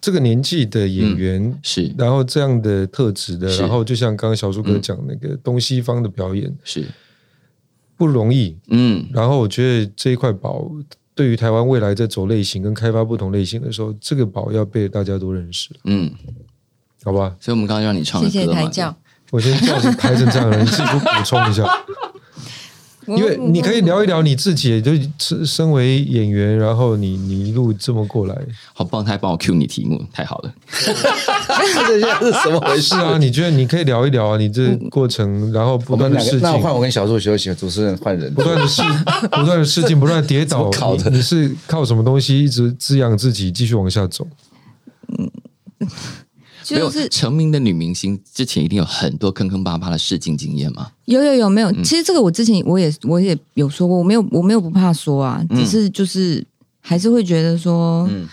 [0.00, 6.84] 这个年纪的演员，是然后这样的特质的，然后就像刚刚小树哥讲那个东西方的表演是，
[7.96, 8.56] 不容易。
[8.68, 10.68] 嗯，然后我觉得这一块宝
[11.14, 16.10] 对于台湾未来在走类型跟开发不同类型的时候，这个宝要被大家都认识，嗯，
[17.04, 17.36] 好吧？
[17.38, 18.96] 所以我们刚刚让你唱的谢歌嘛，谢台教。
[19.30, 21.64] 我先叫你抬成这样的人，你自己不补充一下。
[23.06, 28.36] 因为你可以聊一聊你自己，就是身为演员，然后你你一路这么过来，
[28.72, 30.52] 好棒，他还帮我 Q 你题目，太好了。
[30.70, 38.42] 这现在是怎么回事啊，你觉得你可以聊一聊啊，你这过程，然后不断的试镜那，我换我跟小树休息，主持人换人不。
[38.42, 38.82] 断的试，
[39.30, 44.26] 不断的 试镜，不断跌倒，怎么搞的你你是靠什么东西一直滋养自己，继续往下走？
[45.08, 45.24] 没
[45.80, 45.88] 有
[46.62, 50.88] 就是成名的女明星之前一定有很多坑坑巴巴的试镜经验吗？
[51.06, 51.70] 有有有没有？
[51.70, 56.44] 嗯其实这个我之前我也我也有说过，我没有我没有不怕说啊，嗯只是就是
[56.80, 58.26] 还是会觉得说，嗯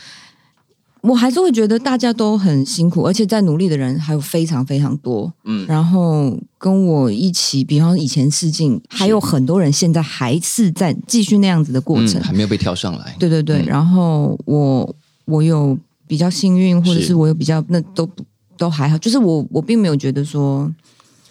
[1.01, 5.31] 我还是会觉得大家都很辛苦，而且在努力的人还有非常非常多。
[5.45, 12.19] 嗯然后跟我一起，比方说以前试镜，还有很多人现在还是在继续那样子的过程。
[12.19, 13.15] 嗯，还没有被挑上来。
[13.17, 15.77] 对对对，嗯然后我我有
[16.09, 17.15] 比较幸运，或者是是。
[17.15, 18.09] 我有比较那都
[18.57, 20.69] 都还好，就是我我并没有觉得说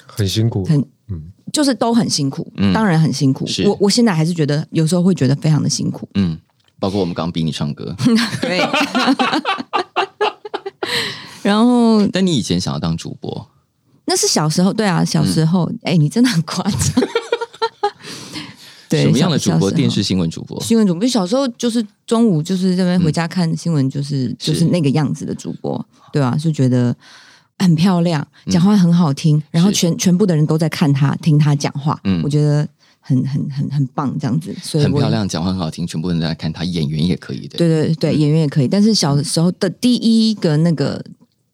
[0.06, 1.20] 很辛苦，很嗯。
[1.52, 2.72] 就是都很辛苦，嗯。
[2.72, 3.44] 当然很辛苦。
[3.64, 6.08] 我我现在还是觉得有时候会觉得非常的辛苦。
[6.14, 6.38] 嗯，
[6.78, 7.96] 包括我们刚逼你唱歌，
[8.40, 8.60] 对。
[11.42, 13.48] 然后但你以前想要当主播，
[14.04, 17.07] 那是小时候，对啊，小时候，哎、你真的很夸张。
[18.88, 19.70] 对，什么样的主播？
[19.70, 20.60] 电视新闻主播。
[20.62, 26.94] 新闻主播，小时候就是中午就是这边回家看新闻，就是、就是那个样子的主播，对吧、就觉得
[27.58, 32.66] 很漂亮，讲话很好听，然后全全部的人都在看他听他讲话，嗯我觉得
[33.00, 35.08] 很很很很棒，这样子，所以很漂。
[35.10, 37.58] 亮，讲话很好听，全部人都在看他，演员也可以的。
[37.58, 41.04] 对对对，演员也可以，但是小时候的第一个那个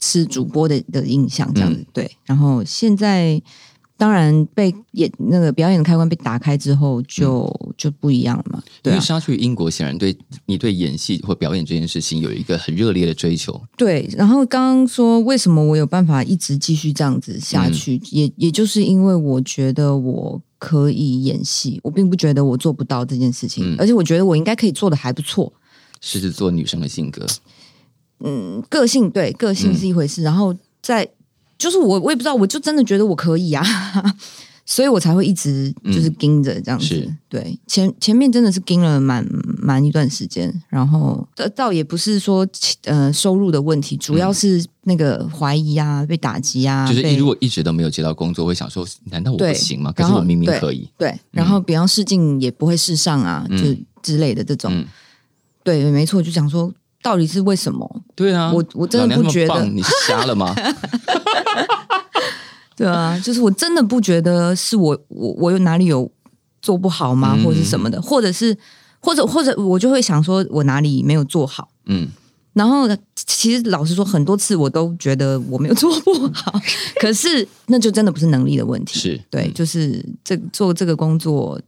[0.01, 2.11] 是主播的的印象，这样子、嗯对。
[2.27, 3.41] 然后现在
[3.97, 8.63] 当然被演那个表演的开关被打开之后就，就、就不一样了嘛。
[8.83, 10.17] 对啊因为，莎去英国，显然对
[10.47, 13.61] 你对演戏或表演这件事情有一个很热烈的追求。
[13.77, 14.09] 对。
[14.17, 25.53] 然后刚刚说为什么我有办法一直继续这样子下去，也也就是因为我觉得我可以演戏，我并不觉得我做不到这件事情，嗯而且我觉得我应该可以做的还不错。
[26.01, 27.25] 狮子座女生的性格，
[28.21, 31.09] 嗯个性对个性是一回事，然后在
[31.59, 33.65] 就是我我也不知道，我就真的觉得我可以啊，
[34.67, 36.87] 所以我才会一直就是盯着这样子。
[36.87, 39.27] 是对，前前面真的是盯了蛮
[39.59, 42.47] 蛮一段时间，然后倒倒也不是说
[42.85, 49.93] 呃收入的问题，主要是那个怀疑啊，被打击啊，就是被如果一直都没有接到工作，会想说，难道我不行吗？
[49.93, 50.89] 可是我明明可以。
[50.97, 54.73] 对，然后比方试镜也不会试上啊，嗯就之类的这种。
[54.73, 54.87] 嗯
[55.63, 56.71] 对，没错，就想说
[57.05, 58.01] 到底是为什么？
[58.17, 59.63] 对啊，我我真的不觉得。
[59.67, 60.55] 你是瞎了吗？
[62.75, 66.11] 对啊，就是我真的不觉得是我我我有哪里有
[66.63, 67.45] 做不好吗，嗯。
[67.45, 68.57] 或者是什么的，或者是
[69.01, 71.69] 或者或者我就会想说我哪里没有做好。
[71.85, 72.09] 嗯，
[72.55, 76.59] 然后呢，其实老实说，很多次我都觉得我没有做不好，
[76.99, 78.99] 可是那就真的不是能力的问题。
[78.99, 79.21] 是。
[79.31, 79.53] 对，嗯。
[79.55, 81.61] 就是这做这个工作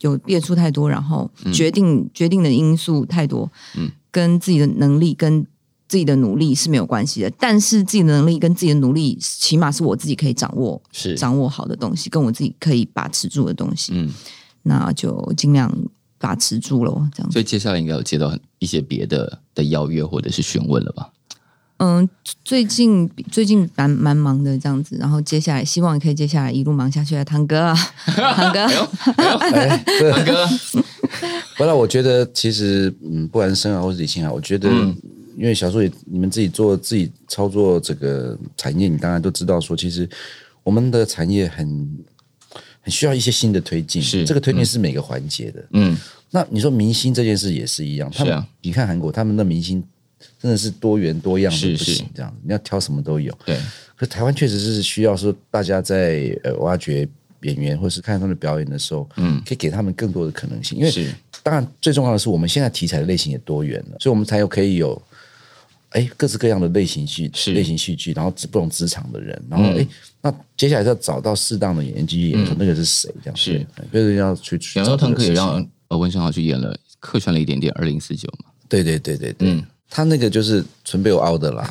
[0.00, 1.52] 有变数太多，然后嗯。
[1.52, 5.44] 决定、决定的因素太多，嗯，跟自己的能力跟
[5.88, 7.30] 自己的努力是没有关系的。
[7.36, 14.08] 但是自己的能力跟自己的努力，起码是我自己可以掌握、是，掌握好的东西，跟我自己可以把持住的东西，嗯，
[14.62, 15.68] 那就尽量
[16.18, 17.10] 把持住了。
[17.12, 21.10] 这样所以接下来应该有接到一些别的的邀约或者是询问了吧？
[21.78, 22.08] 嗯，
[22.44, 27.74] 最近最近蛮蛮忙的这样子，然后接下来希望也可以接下来一路忙下去啊，堂哥啊，
[28.06, 28.64] 堂哥，
[29.52, 30.48] 哎，这大哥，
[31.56, 34.68] 不然我觉得其实嗯，不管是生啊或是李庆啊，我觉得。
[34.68, 34.96] 嗯
[35.36, 40.08] 因为小树也，你们自己做自己操作这个产业，你当然都知道说，其实
[40.62, 41.66] 我们的产业很
[42.80, 45.64] 很需要一些新的推进，是这个推进是每个环节的。
[45.72, 45.98] 嗯，
[46.30, 49.82] 那你说明星这件事也是一样，他们、是啊你看韩国他们的明星
[50.40, 53.36] 真的是多元多样的不行，这样你要挑什么都有。
[53.44, 53.58] 对，
[53.96, 57.08] 可台湾确实是需要说大家在呃挖掘
[57.44, 60.76] 演员或是看他们的表演的时候，嗯，可以给他们更多的可能性。
[60.76, 61.14] 因为是。
[61.42, 65.00] 当然最重要的是我们现在题材的类型也多元了，所以我们才有可以有。
[65.90, 67.52] 哎，各式各样的类型戏是。
[67.52, 69.78] 类型戏剧，然后不同职场的人，然后嗯。
[69.78, 69.86] 哎、
[70.22, 73.08] 那接下来要找到适当的演员继续演，出那个是谁？
[73.22, 73.64] 这样是。
[73.92, 79.62] 对，就是要去去然后堂找这个事情哥也让呃温升豪去演了，客串了一点点二零四九嘛，对对对对对，嗯。
[79.90, 81.70] 他那个就是纯被我凹的啦，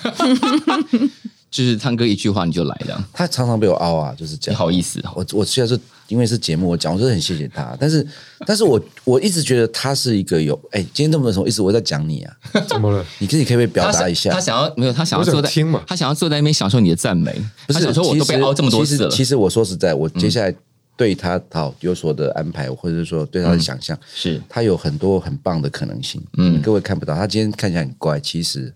[1.54, 4.60] 就是唱歌一句话你就来了，他常常被我凹啊，就是这你样。
[4.60, 8.06] 好意思哦，我我虽然是因为是节目，我讲，我真的很谢谢他，但是
[8.39, 12.36] 但是我我一直觉得他是一个有哎，今天这么多，一直我在讲你啊，
[12.68, 13.06] 怎么了？
[13.20, 14.41] 你自己可不可以表他想达一下他？
[14.41, 17.32] 想要没有，他想要我想坐在听嘛他想要坐在那边享受你的赞美，
[17.68, 20.51] 不是，他想说我都被其实凹这么多次了，嗯其实其实我说实在，我接下来
[20.97, 26.20] 对他好有所的安排，或者是说对他的想象，是他有很多很棒的可能性。
[26.38, 28.74] 嗯，各位看不到，他今天看起来很乖，其实。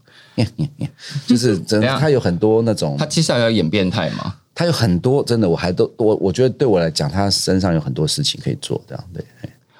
[1.26, 4.36] 就是真的，他有很多那种他接下来要演变态吗？
[4.54, 9.24] 他有很多真的，我还都我我觉得对我来讲，他身上有很多事情可以做，这样对。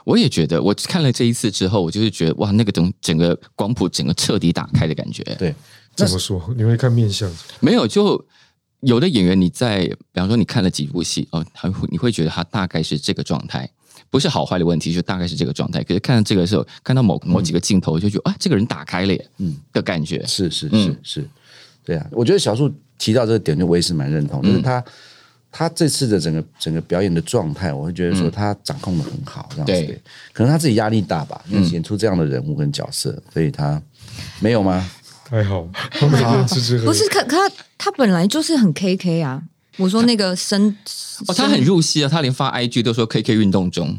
[0.04, 5.22] 我也觉得，我看了这一次之后，我就是觉得哇，那个整整个光谱整个彻底打开的感觉。
[5.38, 5.54] 对，
[5.96, 6.42] 怎么说？
[6.56, 7.30] 你会看面相？
[7.60, 8.26] 没有，就
[8.80, 13.70] 有的演员你在，比方说你看了几部戏哦，他会你会觉得他大概是这个状态，
[14.10, 15.84] 不是好坏的问题，就大概是这个状态。
[15.84, 20.26] 可是看到这个时候，看到某某几个镜头，就觉得啊，这个人打开了耶，嗯的感觉。
[20.26, 21.28] 是是是嗯是，
[21.84, 24.84] 对啊，我觉得小树提到这个点，就我也是蛮认同，就是他
[25.52, 30.02] 他这次的整个整个表演的状态，我会觉得说他掌控的很好，这样子
[30.34, 33.82] 可能他自己压力大吧，因为演出这样的人物跟角色，所以他
[34.40, 34.90] 没有吗？
[35.30, 36.92] 还好， 他每天吃吃喝喝。
[36.92, 39.44] 不是，可可他他本来就是很 K K 啊。
[39.78, 40.76] 我说那个身
[41.28, 43.98] 哦，他很入戏啊，他连发 IG 都说 KK 运动中，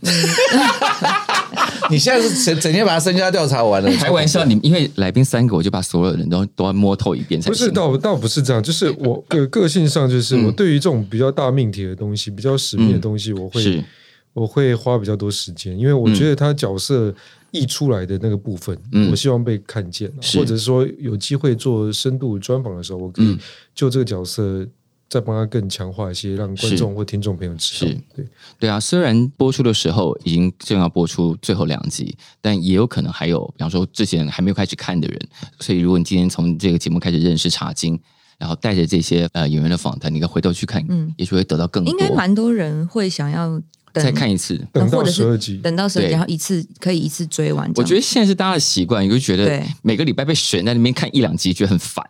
[1.90, 7.74] 你现在是整整天把他身家调查完了，开玩笑，你因为来宾三个，我就把所有人都 都要摸透一遍才不是，行。
[7.74, 13.84] 倒倒不是这样，就是 我个个性上，就是我对于这种比较大命题的东西、比较使命的东西，我会
[14.32, 17.12] 我会花比较多时间，因为我觉得他角色
[17.50, 19.10] 溢出来的那个部分，嗯。
[19.10, 23.38] 我希望被看见或者说有机会做深度专访的时候，我可以嗯。
[23.74, 24.64] 就这个角色
[25.10, 28.00] 再帮他更强化一些，让观众或听众朋友知道是。
[28.14, 28.24] 对，
[28.60, 35.20] 对啊，虽然播出的时候已经正要播出最后两集，但也有可能还有，比方说之前还没有开始看的人，
[35.58, 38.00] 所以如果你今天从这个节目开始认识茶经，
[38.38, 41.90] 然后带着这些呃演员的访谈，你可以回头去看，嗯，也许会得到更多。
[41.92, 43.60] 应该蛮多人会想要
[43.92, 44.64] 再看一次。
[44.72, 47.68] 等到十二集，等到十二集，然后一次可以一次追完。
[47.74, 52.02] 我觉得现在是大家的习惯，你就觉得每个礼拜被选在那边看一两集，觉得很烦，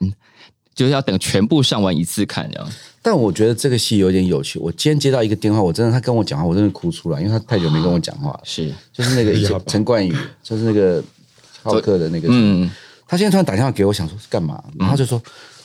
[0.74, 2.70] 就是要等全部上完一次看，这样。
[3.02, 4.58] 但我觉得这个戏有点有趣。
[4.58, 8.40] 我今天接到一个电话，我真的他跟我讲话，我真的哭出来，因为他太久没跟我讲话了。
[8.44, 11.02] 是，就是那个 陈冠宇， 就是那个
[11.62, 12.70] 浩克的那个，嗯，
[13.06, 14.62] 他现在突然打电话给我，想说干嘛？
[14.78, 15.20] 然后就说，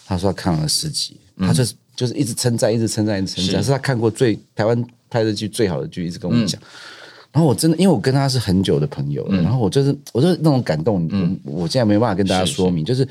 [0.06, 6.62] 他说他看了十集，他就是就是一直称赞，一直称赞，一直称赞，是是他看过最台湾拍的剧最好的剧，一直跟我讲。
[7.32, 11.06] 然后我真的，因为我跟他是很久的朋友了，然后我就是，我就是那种感动，
[11.44, 13.06] 我我现在没办法跟大家说明，就是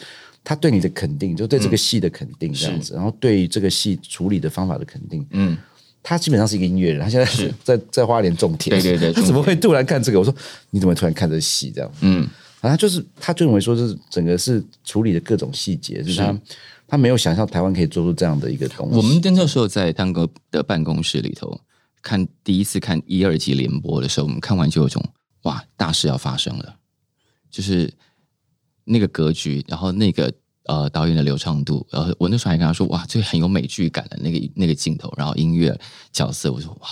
[0.45, 5.57] 他对你的肯定，就对这个戏的肯定这样子，然后对于这个戏处理的方法的肯定，嗯，
[6.03, 7.53] 他基本上是一个音乐人，他现在是。
[7.65, 10.19] 在在花莲种田，对对对他怎么会突然看这个？
[10.19, 10.35] 我说
[10.69, 11.91] 你怎么突然看这戏这样？
[12.03, 12.29] 嗯，
[12.61, 16.39] 然后他就是他就认为说，是整个是处理的各种细节，就是他
[16.87, 18.97] 他没有想象台湾可以做出这样的一个东西。
[18.97, 21.59] 我们那时候在蛋哥的办公室里头
[22.03, 25.03] 看第一次看一二集联播的时候，我们看完就有种
[25.45, 26.77] 哇，大事要发生了，
[27.51, 27.91] 就是
[28.85, 30.33] 那个格局，然后那个
[30.65, 35.77] 呃导演的流畅度，然后我那时候还跟他说，哇，这个很有美剧感的那个那个镜头，然后音乐
[36.13, 36.89] 角色，我说哇，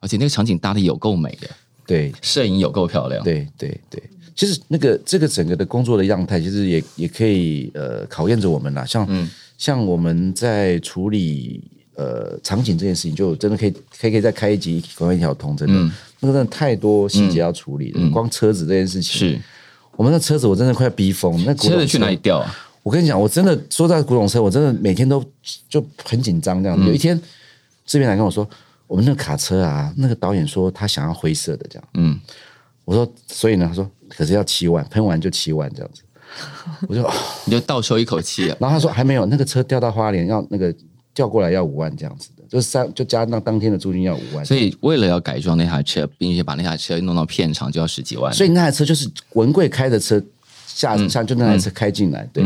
[0.00, 1.48] 而且那个场景搭的有够美的，
[1.86, 2.12] 对。
[2.22, 4.02] 摄影有够漂亮，对对对，
[4.34, 8.84] 其实那个这个整个的工作的样态，其实也也可以呃考验着我们啦。
[8.84, 11.62] 像、像我们在处理
[11.94, 15.74] 呃场景这件事情，就真的可以可以可以再开一集《关一条通》，真的、
[16.20, 18.10] 那个真的太多细节要处理了。
[18.10, 19.40] 光车子这件事情，是
[19.96, 21.42] 我们的车子我真的快逼疯。
[21.44, 22.16] 那车子去哪里？
[22.16, 22.54] 调啊？
[22.82, 25.24] 我跟你讲，我真的说到古董车，我真的每天都
[25.68, 26.86] 就很紧张这样子。
[26.86, 27.20] 有一天，
[27.84, 28.48] 这边来跟我说，
[28.86, 31.88] 我们那个卡车啊，那个导演说他想要灰色的这样。
[31.94, 32.20] 嗯，
[32.84, 36.02] 我说，所以呢，他说可是要七万，喷完就七万这样子。
[36.86, 37.12] 我就，哦
[37.46, 38.56] 你就倒抽一口气啊！
[38.60, 40.72] 然后他说还没有，那个车掉到花莲要那个
[41.14, 44.44] 调过来要五万这样子的，就是三就加上当天的租金要五万。
[44.44, 48.32] 所以为了要改装那台车，并且把那台车弄到片场，就要十几万。
[48.32, 50.22] 所以那台车就是文贵开的车
[50.66, 52.42] 下嗯下就那台车开进来，对。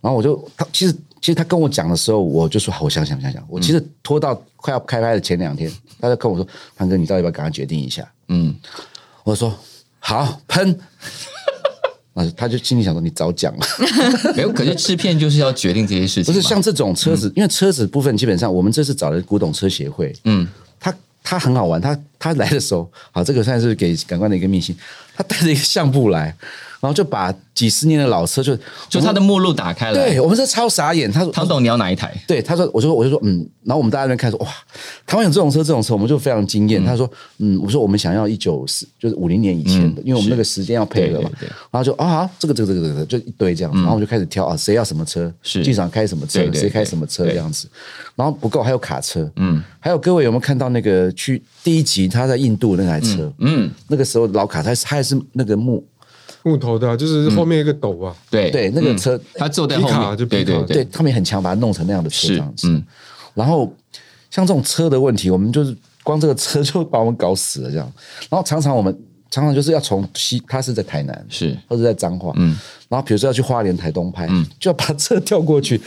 [0.00, 3.42] 然后我就他其实其实他跟我讲的时候，我就说好，我想想想想。
[3.48, 6.46] 我其实拖到快要开拍的前两天， 他就跟我说
[6.76, 8.54] ：“潘哥，你到底要不要赶快决定一下？”嗯，
[9.24, 9.56] 我说
[9.98, 10.78] ：“好，喷。”
[12.14, 13.66] 啊，他就心里想说：“你早讲了。
[14.34, 16.24] ”没有，可是制片就是要决定这些事情。
[16.24, 20.46] 不是像这种车子，因为车子部分基本上我们这次找的古董车协会，嗯，
[20.78, 24.76] 他他很好玩，他他来的时候，好，这个算是给感官的一个秘辛，
[25.16, 28.56] 他带着一个相簿来，然后就把几十年的老车就
[28.88, 32.12] 就他的目录打开了，对我们是超傻眼，他说唐董你要哪一台？
[32.26, 34.48] 对，他说，我就说，我就说，嗯，然后我们大家在那边看说，哇，
[35.06, 36.84] 台湾有这种车，这种车，我们就非常惊艳。
[36.84, 41.28] 他说，嗯，我说我们想要一九四，就是五零年以前的，因为我们那个时间要配合嘛。
[41.28, 47.68] 嗯对对对然后就啊，好这个这个这个这个，就一堆这样子，然后我们就开始挑啊，谁要什么车，是剧场开什么车谁开什么车对这样子。
[48.14, 53.32] 然后不够，还有卡车，嗯，还有各位有没有看到那个去第一集他在印度那台车？
[53.38, 55.84] 嗯，那个时候老卡，他他还是那个木，
[56.44, 58.50] 木头的、啊，就是后面一个斗啊，对。
[58.50, 62.68] 对，那个车嗯他坐在后皮卡面，就皮卡对对对他们也很强，把它弄成那样的车是这样子。
[62.68, 62.84] 嗯。
[63.34, 63.72] 然后
[64.30, 67.92] 像这种车的问题，我们就是光这个车就把我们搞死了这样。
[68.30, 68.96] 然后常常我们
[69.30, 71.56] 常常就是要从西，他是在台南，是。
[71.66, 72.56] 或者在彰化，嗯，
[72.88, 74.46] 然后比如说要去花莲、台东拍，嗯。
[74.60, 75.80] 就要把车调过去。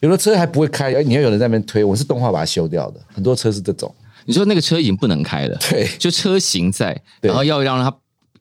[0.00, 3.00] 有的车还不会开，哎，你要有人在那边推，我是动画把它修掉的。
[3.14, 3.94] 很多车是这种，
[4.24, 5.86] 你说那个车已经不能开了，对。
[5.98, 7.94] 就车型在，然后要让它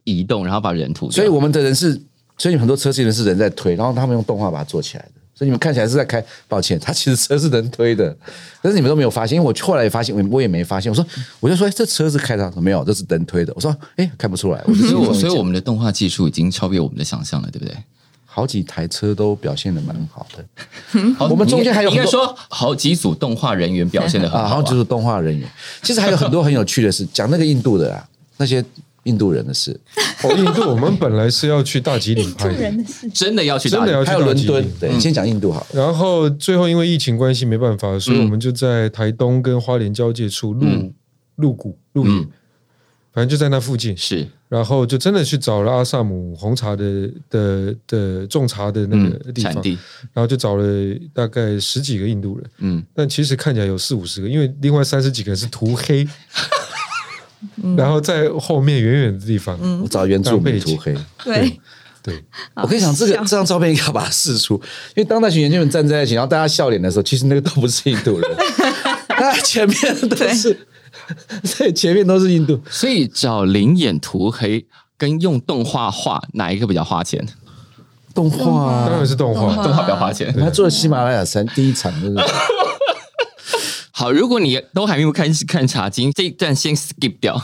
[0.04, 1.16] 移动，然后把人吐掉。
[1.16, 2.00] 所以我们的人是，
[2.38, 5.12] 所以很多车其实是人在推，然后他们用动画把它做起来的。
[5.36, 8.14] 所以你们看起来是在开，抱歉，它其实车是能推的，
[8.62, 10.92] 但是你们都没有发现，因为我后来也发现，我我也没发现。
[10.92, 11.06] 我说，
[11.40, 13.54] 我就说，哎，这车是开的，没有，这是能推的。
[13.56, 17.74] 我说，哎，看不出来，我所以我所以我们们的动画技术已经超越我们的想象了，对不对？
[18.26, 20.46] 好几台车都表现的蛮好的
[21.30, 25.50] 我们中间还有说好几组动画人员表现的很啊， 好、几组动画人员。
[25.82, 28.64] 其实还有很多很有趣的事，讲那个印度的啊，那些
[29.04, 29.80] 印度人的事，
[30.24, 32.84] 哦，印度我们本来是要去大吉岭拍的，
[33.14, 34.66] 真的要去打真的要去还有伦敦。
[34.80, 35.66] 对，先讲印度好。
[35.74, 40.94] 然后最后因为疫情关系没办法，所以我们就在台东跟花莲交界处露
[41.38, 42.28] 露谷露营，
[43.14, 43.96] 反正就在那附近。
[43.96, 44.28] 是。
[44.50, 49.78] 然后就真的去找了阿萨姆红茶的的的种茶的那个地方，产地，
[50.12, 50.66] 然后就找了
[51.14, 56.04] 大概十几个印度人，嗯，但其实看起来有四五十个，因为另外三十几个人是涂黑，
[57.78, 60.94] 然后在后面远远的地方，我找原住民涂黑。
[61.24, 61.60] 对，
[62.04, 62.24] 对，
[62.56, 64.56] 我跟你讲，这个这张照片应该要把它试出，
[64.96, 68.30] 因为当那群研究员站在一起，然后大家笑脸的时候，其实那个都不是印度人，
[69.20, 69.78] 那前面
[70.10, 70.68] 都是，
[71.58, 72.60] 对，前面都是印度。
[72.70, 74.66] 所以找灵眼涂黑
[74.98, 77.26] 跟用动画画哪一个比较花钱？
[78.14, 78.86] 动画啊。
[78.90, 79.64] 当然，是动画。
[79.64, 79.84] 动画。
[79.84, 80.34] 比较花钱。
[80.38, 82.16] 他做了喜马拉雅山第一场，就是
[84.00, 87.38] 好，如果你都还没有开始看茶经，这一段先 skip 掉，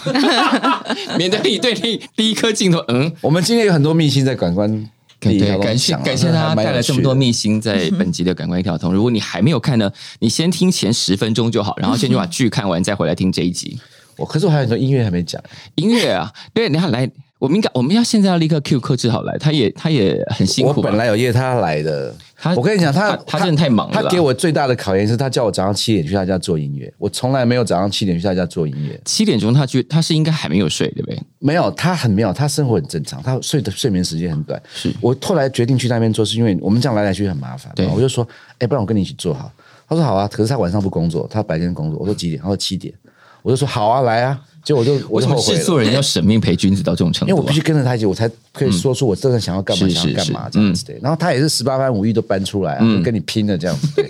[1.17, 4.89] 免得你对你第一颗镜头，嗯，我们今天有很多秘辛在感官
[5.19, 8.93] 对，感谢感谢他带来这么多秘辛在本集的感官一条通。
[8.93, 13.77] 如果你还没有看呢，你先听前十分钟就好，然后先去把剧看完，再回来听这一集。
[14.15, 15.43] 我可是我还有很多音乐还没讲，
[15.75, 17.05] 音乐啊，对，你看来，
[17.37, 20.81] 我们应该我们要现在要立刻 Q 克制好来，他也他也很辛苦我。
[20.81, 28.99] 本来有约他来的，他我跟你讲，他他他真的太忙了他给我最大的考验是他叫我早上七点去他家做音乐，我从来没有早上七点去他家做音乐。
[29.03, 31.19] 七点钟他去，他是应该还没有睡，对不对？
[31.39, 34.61] 没有，他很妙，他生活很正常，他睡的睡眠时间很短。
[34.73, 37.73] 是我后来决定去那边做，是因为我们这样来来去去很麻烦嘛。
[37.75, 38.25] 对我就说，
[38.59, 39.51] 哎，不然我跟你一起做好。
[39.87, 41.99] 他说好啊，可是他晚上不工作，他白天工作。
[41.99, 42.41] 我说几点？
[42.41, 42.93] 他说七点。
[43.43, 44.39] 我就说好啊，来啊。
[44.65, 47.29] 结果我就 我就后悔了，制作人要舍命陪君子到这种程度、啊？
[47.29, 50.99] 因为我必须跟着他一起，我才可以说出我真的想要干嘛，是想要干嘛这样子对。
[51.01, 53.87] 然后他也是十八般武艺都搬出来跟你拼了这样子。
[53.95, 54.09] 对，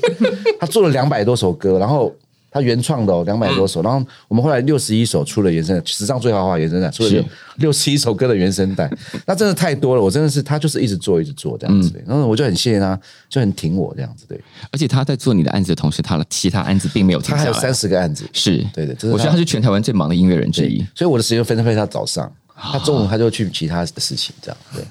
[0.60, 2.12] 他做了两百多首歌，然后
[2.56, 3.82] 他原创的哦，两百多首。
[3.82, 7.26] 然后我们后来六十一首出了原声带，史上最豪华原声带，出了
[7.58, 8.90] 六十一首歌的原声带，
[9.28, 10.02] 那真的太多了。
[10.02, 12.02] 我真的是他就是一直做，一直做这样子。
[12.08, 12.98] 然后我就很谢谢他，
[13.28, 14.26] 就很挺我这样子。
[14.26, 14.42] 对，
[14.72, 17.40] 而且他在做你的案子的同时，他的其他案子并没有停下来。
[17.40, 18.96] 他还有三十个案子，是对的。
[19.12, 24.82] 我觉得他是全台湾最忙的音乐人之一，所以我的时间分配在他早上，他中午他就去其他的事情，这样对。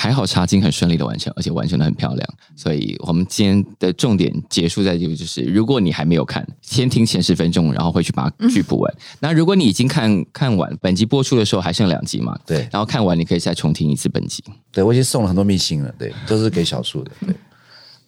[0.00, 2.34] 还好茶经很顺利的完成，而且完成的很漂亮。
[2.54, 8.94] 所以我们今天的重点结束在就就是，如果你还没有看，先听前十分钟，然后回去把剧补完。
[9.18, 12.38] 那如果你已经看看完，本集播出的时候还剩两集嘛？
[12.46, 12.58] 对。
[12.70, 14.40] 然后看完你可以再重听一次本集。
[14.70, 17.10] 对，我已经送了很多密信了，对，都是给小树的。
[17.26, 17.34] 对。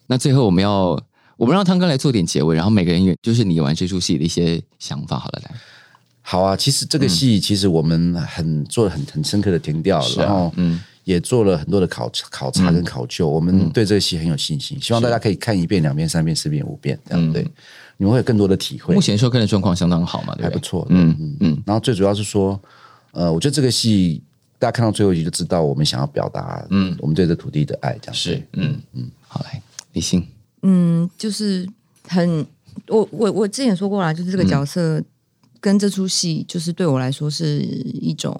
[0.07, 0.97] 那最后我们要，
[1.35, 5.19] 我们让汤哥来做点结尾，然后每个人也就是你玩这出戏的一些想法。
[5.19, 5.51] 好了，来。
[6.21, 10.79] 好啊，其实这个戏其实我们很做了很很深刻的填调，然后嗯。
[11.03, 17.43] 也做了很多的考考察跟考究，我们对这个戏很有信心，希望大家可以看一遍、两遍、三遍、四遍、五遍，这样对，
[17.97, 18.93] 你们会有更多的体会。
[18.93, 21.63] 目前收看的状况相当好嘛，还不错，嗯嗯嗯。
[21.65, 22.59] 然后最主要是说，
[23.11, 24.21] 呃，我觉得这个戏
[24.59, 29.09] 大家看到最后一集就知道我们想要表达，嗯，我们对这土地的爱，这样是，嗯嗯。
[29.27, 29.61] 好来，
[29.93, 30.23] 李欣，
[30.61, 31.67] 嗯，就是
[32.07, 32.45] 很，
[32.87, 35.03] 我我我之前说过了，就是这个角色
[35.59, 38.39] 跟这出戏，就是对我来说是一种。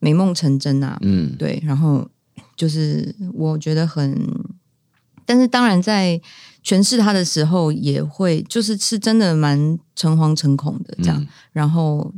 [0.00, 0.98] 美梦成真啊！
[1.02, 2.08] 嗯，对，然后
[2.56, 4.18] 就是我觉得很，
[5.24, 6.20] 但是当然在
[6.64, 11.26] 诠释他的时候，也会就是是真的蛮诚惶诚恐的这样。
[11.52, 12.12] 然后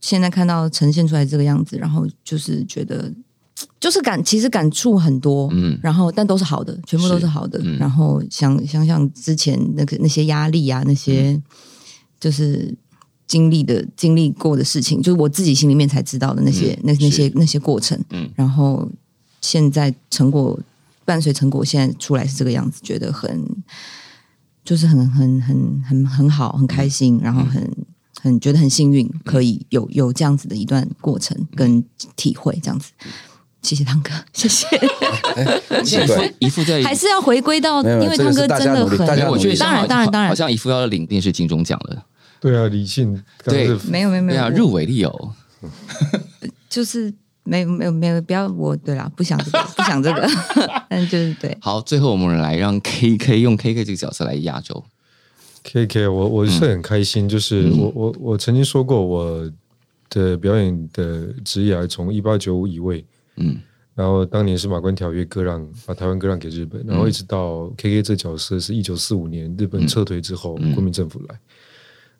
[0.00, 3.12] 现在看到呈现出来这个样子，然后就是觉得
[3.78, 7.58] 就是感其实感触很多，嗯，然后但都是好的，全部都是好的。
[7.78, 11.40] 然后想想想之前那个那些压力啊，那些
[12.18, 12.76] 就是。
[13.26, 17.98] 经历的经历过的事情，就是我自己心里面才知道的那些那那些那些过程。
[18.10, 18.88] 嗯，然后
[19.40, 20.58] 现在成果
[21.04, 23.44] 伴随成果现在出来是这个样子，觉得很
[24.64, 27.68] 就是很很很很很好，很开心，然后很
[28.20, 31.84] 很觉得很幸运，可以有有这样子的一段过程跟
[32.16, 32.90] 体会，这样子。
[33.62, 34.66] 谢谢汤哥，谢谢。
[35.84, 42.06] 谢谢姨父在 还是要回归到，因为汤哥真的很，我觉得当然当然当然，好像一副要领电视金钟奖了。
[42.46, 45.32] 对啊，理性对，没有没有没有入围的有，
[46.70, 50.28] 就是没有没有没有不要我对啦，不想这个不想这个，
[50.88, 51.56] 但就是对。
[51.60, 54.84] 好，最后我们来让 K K 用 K K 这个角色来压轴。
[55.64, 59.50] K K，我我是很开心，就是我我我曾经说过我
[60.08, 63.04] 的表演的职业从一八九五以位，
[63.38, 63.56] 嗯，
[63.94, 71.38] 然后当年是马关条约割让，把台湾割让给日本，然后一直到 K K 这角色是一九四五年日本撤退之后，国民政府来。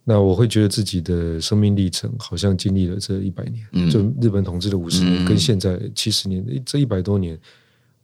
[0.09, 7.37] 那我会觉得自己的生命历程好像经历了这一百年，就日本统治的五十年，跟现在七十年这一百多年，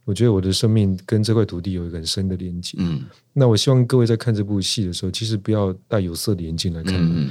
[0.03, 2.75] 我觉得我的生命跟这块土地有一个很深的连接。
[2.77, 6.93] 嗯，那我希望各位在看这部戏的时候，其实不要戴有色的眼镜来看。
[6.95, 7.29] 嗯，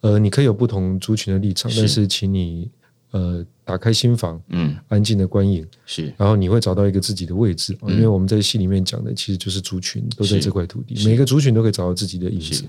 [0.00, 2.70] 呃，你可以有不同族群的立场，但是请你
[3.10, 7.76] 呃打开心房，嗯，安静的观影，是，然后你会找到一个自己的位置。
[7.88, 12.64] 因为我们在戏里面讲的其实就是族群都在这块土地，每个族群都可以找到自己的影子。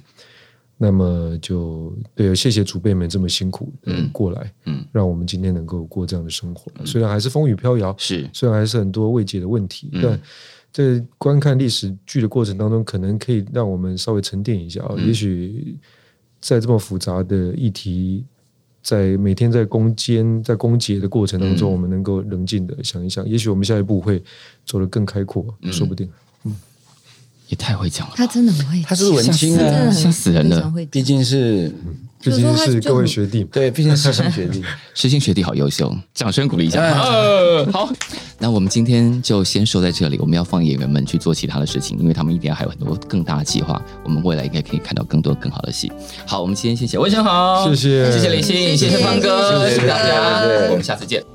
[0.77, 6.69] 那么就对，谢谢祖辈们这么辛苦嗯过来，嗯，让我们今天能够过这样的生活。
[6.85, 10.21] 虽然还是风雨飘摇，是虽然还是很多未解的问题，但
[10.73, 14.95] 在观看历史剧的过程当中，可能可以让我们稍微沉淀一下啊。
[14.97, 15.77] 也许
[16.41, 18.25] 在这么复杂的议题，
[18.83, 24.21] 在每天在攻坚、在攻结的过程当中，我们能够冷静的想一想，也许我们下一步会
[24.65, 26.09] 走得更开阔，说不定。
[27.47, 30.73] 也太会讲了，他真的很会，他是文青啊，吓死人了。
[30.89, 31.71] 毕竟是，
[32.21, 34.63] 毕竟是各位学弟，对，毕竟是师兄学弟，
[34.95, 36.81] 师兄学弟好优秀，掌声鼓励一下。
[37.71, 37.91] 好，
[38.39, 43.79] 那我们今天就先说在这里，我们要放演员们去做其他的事情，因为他们一定还有很多更大的计划。
[44.03, 45.91] 我们未来应该可以看到更多更好的戏。
[46.25, 50.41] 好，我们今天谢谢魏生好，谢谢，谢谢李信，谢谢方哥，谢谢大家，
[50.71, 51.34] 我们下次见。